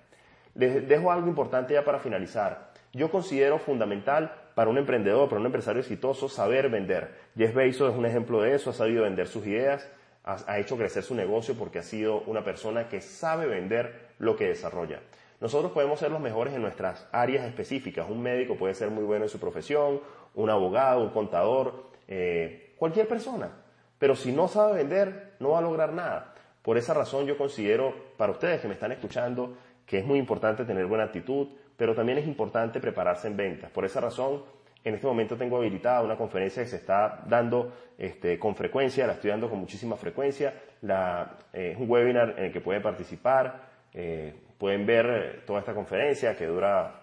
Les 0.54 0.86
dejo 0.88 1.12
algo 1.12 1.28
importante 1.28 1.74
ya 1.74 1.84
para 1.84 2.00
finalizar. 2.00 2.72
Yo 2.92 3.10
considero 3.10 3.58
fundamental 3.58 4.32
para 4.54 4.70
un 4.70 4.78
emprendedor, 4.78 5.28
para 5.28 5.40
un 5.40 5.46
empresario 5.46 5.80
exitoso, 5.80 6.28
saber 6.28 6.68
vender. 6.68 7.10
Jeff 7.36 7.54
Bezos 7.54 7.92
es 7.92 7.98
un 7.98 8.06
ejemplo 8.06 8.42
de 8.42 8.54
eso, 8.54 8.70
ha 8.70 8.72
sabido 8.72 9.04
vender 9.04 9.28
sus 9.28 9.46
ideas, 9.46 9.88
ha, 10.24 10.58
hecho 10.58 10.76
crecer 10.76 11.02
su 11.02 11.14
negocio 11.14 11.54
porque 11.54 11.78
ha 11.78 11.82
sido 11.82 12.20
una 12.22 12.42
persona 12.42 12.88
que 12.88 13.00
sabe 13.00 13.46
vender 13.46 14.08
lo 14.18 14.36
que 14.36 14.48
desarrolla. 14.48 15.00
Nosotros 15.40 15.72
podemos 15.72 16.00
ser 16.00 16.10
los 16.10 16.20
mejores 16.20 16.54
en 16.54 16.62
nuestras 16.62 17.06
áreas 17.12 17.44
específicas. 17.44 18.08
Un 18.08 18.22
médico 18.22 18.56
puede 18.56 18.74
ser 18.74 18.90
muy 18.90 19.04
bueno 19.04 19.24
en 19.24 19.28
su 19.28 19.38
profesión, 19.38 20.00
un 20.34 20.50
abogado, 20.50 21.02
un 21.02 21.10
contador, 21.10 21.84
eh, 22.08 22.74
cualquier 22.76 23.06
persona. 23.06 23.50
Pero 23.98 24.16
si 24.16 24.32
no 24.32 24.48
sabe 24.48 24.78
vender, 24.78 25.34
no 25.38 25.50
va 25.50 25.58
a 25.58 25.62
lograr 25.62 25.92
nada. 25.92 26.34
Por 26.62 26.76
esa 26.76 26.92
razón 26.92 27.26
yo 27.26 27.38
considero, 27.38 27.94
para 28.16 28.32
ustedes 28.32 28.60
que 28.60 28.68
me 28.68 28.74
están 28.74 28.92
escuchando, 28.92 29.56
que 29.86 29.98
es 29.98 30.04
muy 30.04 30.18
importante 30.18 30.64
tener 30.64 30.86
buena 30.86 31.04
actitud, 31.04 31.48
pero 31.76 31.94
también 31.94 32.18
es 32.18 32.26
importante 32.26 32.80
prepararse 32.80 33.28
en 33.28 33.36
ventas. 33.36 33.70
Por 33.70 33.84
esa 33.84 34.00
razón, 34.00 34.42
en 34.84 34.94
este 34.94 35.06
momento 35.06 35.36
tengo 35.36 35.56
habilitada 35.56 36.02
una 36.02 36.16
conferencia 36.16 36.62
que 36.62 36.68
se 36.68 36.76
está 36.76 37.22
dando 37.26 37.72
este, 37.96 38.38
con 38.38 38.54
frecuencia, 38.54 39.06
la 39.06 39.14
estoy 39.14 39.30
dando 39.30 39.48
con 39.48 39.58
muchísima 39.58 39.96
frecuencia. 39.96 40.54
Eh, 40.82 41.72
es 41.72 41.78
un 41.78 41.88
webinar 41.88 42.34
en 42.36 42.46
el 42.46 42.52
que 42.52 42.60
pueden 42.60 42.82
participar, 42.82 43.62
eh, 43.94 44.34
pueden 44.58 44.84
ver 44.84 45.06
eh, 45.06 45.40
toda 45.46 45.60
esta 45.60 45.74
conferencia 45.74 46.36
que 46.36 46.46
dura 46.46 47.02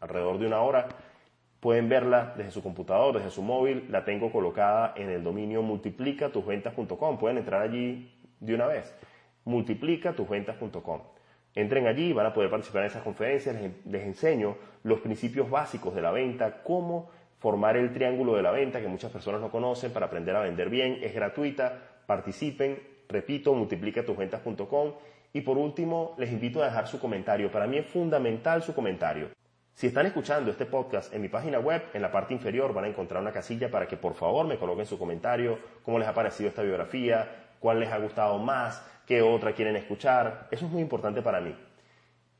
alrededor 0.00 0.38
de 0.38 0.46
una 0.46 0.60
hora. 0.60 0.88
Pueden 1.60 1.88
verla 1.88 2.34
desde 2.36 2.50
su 2.50 2.62
computador, 2.62 3.14
desde 3.14 3.30
su 3.30 3.42
móvil. 3.42 3.86
La 3.90 4.04
tengo 4.04 4.32
colocada 4.32 4.94
en 4.96 5.10
el 5.10 5.22
dominio 5.22 5.62
multiplicatusventas.com. 5.62 7.18
Pueden 7.18 7.38
entrar 7.38 7.62
allí 7.62 8.10
de 8.40 8.54
una 8.54 8.66
vez. 8.66 8.94
multiplicatusventas.com. 9.44 11.02
Entren 11.54 11.86
allí, 11.86 12.12
van 12.12 12.26
a 12.26 12.32
poder 12.32 12.50
participar 12.50 12.82
en 12.82 12.86
esas 12.86 13.02
conferencias, 13.02 13.54
les, 13.84 14.02
enseño 14.02 14.56
los 14.84 15.00
principios 15.00 15.50
básicos 15.50 15.94
de 15.94 16.00
la 16.00 16.10
venta, 16.10 16.62
cómo 16.62 17.10
formar 17.38 17.76
el 17.76 17.92
triángulo 17.92 18.34
de 18.34 18.42
la 18.42 18.52
venta 18.52 18.80
que 18.80 18.88
muchas 18.88 19.12
personas 19.12 19.40
no 19.40 19.50
conocen 19.50 19.92
para 19.92 20.06
aprender 20.06 20.34
a 20.34 20.40
vender 20.40 20.70
bien. 20.70 20.98
Es 21.02 21.14
gratuita, 21.14 21.78
participen, 22.06 22.80
repito, 23.08 23.52
multiplicatusventas.com 23.52 24.92
y 25.32 25.40
por 25.40 25.58
último 25.58 26.14
les 26.18 26.30
invito 26.30 26.62
a 26.62 26.66
dejar 26.66 26.86
su 26.86 26.98
comentario. 26.98 27.50
Para 27.50 27.66
mí 27.66 27.78
es 27.78 27.86
fundamental 27.86 28.62
su 28.62 28.74
comentario. 28.74 29.28
Si 29.74 29.86
están 29.86 30.06
escuchando 30.06 30.50
este 30.50 30.66
podcast 30.66 31.12
en 31.14 31.22
mi 31.22 31.28
página 31.28 31.58
web, 31.58 31.82
en 31.94 32.02
la 32.02 32.12
parte 32.12 32.34
inferior 32.34 32.74
van 32.74 32.84
a 32.84 32.88
encontrar 32.88 33.22
una 33.22 33.32
casilla 33.32 33.70
para 33.70 33.88
que 33.88 33.96
por 33.96 34.14
favor 34.14 34.46
me 34.46 34.58
coloquen 34.58 34.84
su 34.84 34.98
comentario, 34.98 35.58
cómo 35.82 35.98
les 35.98 36.06
ha 36.06 36.14
parecido 36.14 36.50
esta 36.50 36.62
biografía, 36.62 37.54
cuál 37.58 37.80
les 37.80 37.90
ha 37.90 37.98
gustado 37.98 38.38
más, 38.38 38.84
qué 39.06 39.22
otra 39.22 39.52
quieren 39.52 39.76
escuchar. 39.76 40.48
Eso 40.50 40.66
es 40.66 40.72
muy 40.72 40.82
importante 40.82 41.22
para 41.22 41.40
mí. 41.40 41.54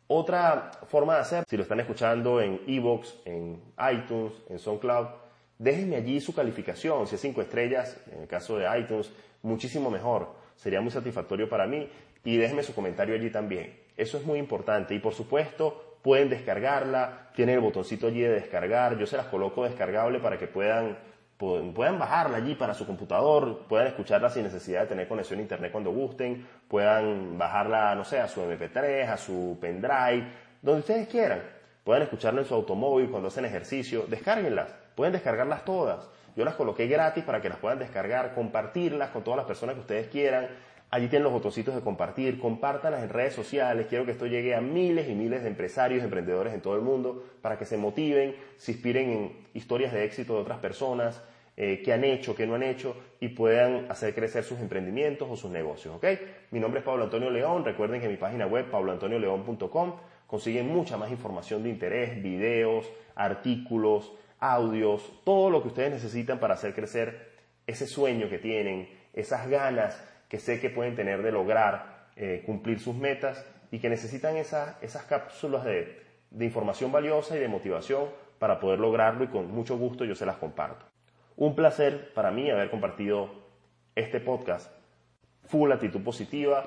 Otra 0.09 0.73
forma 0.89 1.15
de 1.15 1.21
hacer, 1.21 1.45
si 1.49 1.57
lo 1.57 1.63
están 1.63 1.81
escuchando 1.81 2.41
en 2.41 2.61
Evox, 2.67 3.23
en 3.25 3.63
iTunes, 3.93 4.35
en 4.51 4.59
SoundCloud, 4.59 5.07
déjenme 5.59 5.97
allí 5.97 6.21
su 6.21 6.35
calificación. 6.35 7.07
Si 7.07 7.15
es 7.15 7.21
cinco 7.21 7.41
estrellas, 7.41 7.99
en 8.13 8.23
el 8.23 8.29
caso 8.29 8.59
de 8.59 8.67
iTunes, 8.79 9.11
muchísimo 9.41 9.91
mejor. 9.91 10.35
Sería 10.55 10.83
muy 10.83 10.91
satisfactorio 10.91 11.49
para 11.49 11.67
mí. 11.67 11.89
Y 12.25 12.37
déjenme 12.37 12.63
su 12.63 12.75
comentario 12.75 13.15
allí 13.15 13.31
también. 13.31 13.79
Eso 13.97 14.19
es 14.19 14.25
muy 14.25 14.39
importante. 14.39 14.95
Y 14.95 14.99
por 14.99 15.15
supuesto, 15.15 15.99
pueden 16.03 16.29
descargarla. 16.29 17.31
Tienen 17.35 17.57
el 17.57 17.61
botoncito 17.61 18.07
allí 18.07 18.21
de 18.21 18.31
descargar. 18.31 18.99
Yo 18.99 19.07
se 19.07 19.17
las 19.17 19.27
coloco 19.27 19.65
descargable 19.65 20.19
para 20.19 20.39
que 20.39 20.47
puedan 20.47 20.97
puedan 21.75 21.99
bajarla 21.99 22.37
allí 22.37 22.55
para 22.55 22.73
su 22.73 22.87
computador, 22.87 23.67
puedan 23.69 23.89
escucharla 23.89 24.31
sin 24.31 24.45
necesidad 24.45 24.83
de 24.83 24.87
tener 24.87 25.09
conexión 25.09 25.41
a 25.41 25.43
internet 25.43 25.73
cuando 25.73 25.91
gusten, 25.91 26.47
puedan 26.69 27.37
bajarla, 27.37 27.95
no 27.97 28.05
sé, 28.05 28.21
a 28.21 28.29
su 28.29 28.43
MP3, 28.43 29.09
a 29.09 29.17
su 29.17 29.59
pendrive, 29.61 30.29
donde 30.61 30.81
ustedes 30.81 31.09
quieran. 31.09 31.43
Puedan 31.83 32.03
escucharla 32.03 32.43
en 32.43 32.47
su 32.47 32.55
automóvil 32.55 33.11
cuando 33.11 33.29
hacen 33.29 33.45
ejercicio, 33.45 34.07
descárguenlas, 34.07 34.73
pueden 34.95 35.13
descargarlas 35.13 35.65
todas. 35.65 36.09
Yo 36.37 36.45
las 36.45 36.55
coloqué 36.55 36.87
gratis 36.87 37.25
para 37.25 37.43
que 37.43 37.49
las 37.49 37.59
puedan 37.59 37.81
descargar, 37.81 38.35
compartirlas 38.35 39.11
con 39.11 39.25
todas 39.25 39.39
las 39.39 39.47
personas 39.47 39.75
que 39.75 39.81
ustedes 39.81 40.09
quieran. 40.09 40.47
Allí 40.93 41.09
tienen 41.09 41.25
los 41.25 41.33
botoncitos 41.33 41.75
de 41.75 41.81
compartir, 41.81 42.39
compártanlas 42.39 43.03
en 43.03 43.09
redes 43.09 43.33
sociales. 43.33 43.87
Quiero 43.89 44.05
que 44.05 44.11
esto 44.11 44.27
llegue 44.27 44.55
a 44.55 44.61
miles 44.61 45.09
y 45.09 45.15
miles 45.15 45.43
de 45.43 45.49
empresarios, 45.49 46.05
emprendedores 46.05 46.53
en 46.53 46.61
todo 46.61 46.77
el 46.77 46.83
mundo 46.83 47.25
para 47.41 47.57
que 47.57 47.65
se 47.65 47.79
motiven, 47.79 48.37
se 48.59 48.73
inspiren 48.73 49.11
en 49.11 49.33
historias 49.55 49.91
de 49.95 50.05
éxito 50.05 50.35
de 50.35 50.43
otras 50.43 50.59
personas, 50.59 51.25
eh, 51.57 51.81
qué 51.83 51.95
han 51.95 52.05
hecho, 52.05 52.35
qué 52.35 52.47
no 52.47 52.57
han 52.57 52.63
hecho 52.63 52.95
y 53.21 53.29
puedan 53.29 53.91
hacer 53.91 54.15
crecer 54.15 54.45
sus 54.45 54.61
emprendimientos 54.61 55.31
o 55.31 55.35
sus 55.35 55.51
negocios. 55.51 55.95
¿ok? 55.97 56.05
Mi 56.51 56.61
nombre 56.61 56.81
es 56.81 56.85
Pablo 56.85 57.05
Antonio 57.05 57.31
León. 57.31 57.65
Recuerden 57.65 57.99
que 57.99 58.09
mi 58.09 58.19
página 58.19 58.47
web, 58.47 58.71
pabloantonioleón.com, 58.71 59.97
consiguen 60.27 60.69
mucha 60.69 60.99
más 60.99 61.11
información 61.11 61.63
de 61.63 61.71
interés, 61.71 62.23
videos, 62.23 62.87
artículos, 63.15 64.13
audios, 64.39 65.11
todo 65.25 65.49
lo 65.49 65.63
que 65.63 65.69
ustedes 65.69 65.93
necesitan 65.93 66.39
para 66.39 66.53
hacer 66.53 66.75
crecer 66.75 67.33
ese 67.67 67.87
sueño 67.87 68.29
que 68.29 68.37
tienen, 68.37 68.91
esas 69.15 69.49
ganas 69.49 70.12
que 70.33 70.39
sé 70.39 70.61
que 70.61 70.71
pueden 70.71 70.97
tener 70.97 71.23
de 71.23 71.31
lograr 71.31 72.07
eh, 72.17 72.43
cumplir 72.47 72.81
sus 72.81 72.97
metas 72.97 73.45
y 73.71 73.81
que 73.81 73.91
necesitan 73.91 74.35
esas 74.39 75.05
cápsulas 75.07 75.63
de 75.63 76.01
información 76.41 76.91
valiosa 76.91 77.37
y 77.37 77.39
de 77.39 77.49
motivación 77.49 78.07
para 78.39 78.59
poder 78.59 78.81
lograrlo 78.81 79.25
y 79.25 79.27
con 79.27 79.53
mucho 79.53 79.77
gusto 79.77 80.07
yo 80.07 80.15
se 80.15 80.25
las 80.25 80.39
comparto. 80.39 80.87
Un 81.37 81.55
placer 81.55 82.15
para 82.15 82.31
mí 82.31 82.51
haber 82.51 82.71
compartido 82.71 83.29
este 83.95 84.21
podcast. 84.21 84.73
Full 85.49 85.71
actitud 85.71 86.03
positiva 86.03 86.65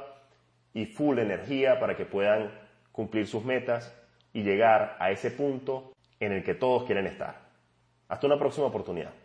y 0.72 0.86
full 0.86 1.18
energía 1.18 1.80
para 1.80 1.98
que 1.98 2.06
puedan 2.06 2.52
cumplir 2.92 3.26
sus 3.26 3.44
metas 3.44 4.00
y 4.32 4.44
llegar 4.44 4.96
a 5.00 5.10
ese 5.10 5.32
punto 5.32 5.92
en 6.20 6.34
el 6.34 6.44
que 6.44 6.54
todos 6.54 6.84
quieren 6.84 7.08
estar. 7.08 7.40
Hasta 8.10 8.28
una 8.28 8.38
próxima 8.38 8.68
oportunidad. 8.68 9.25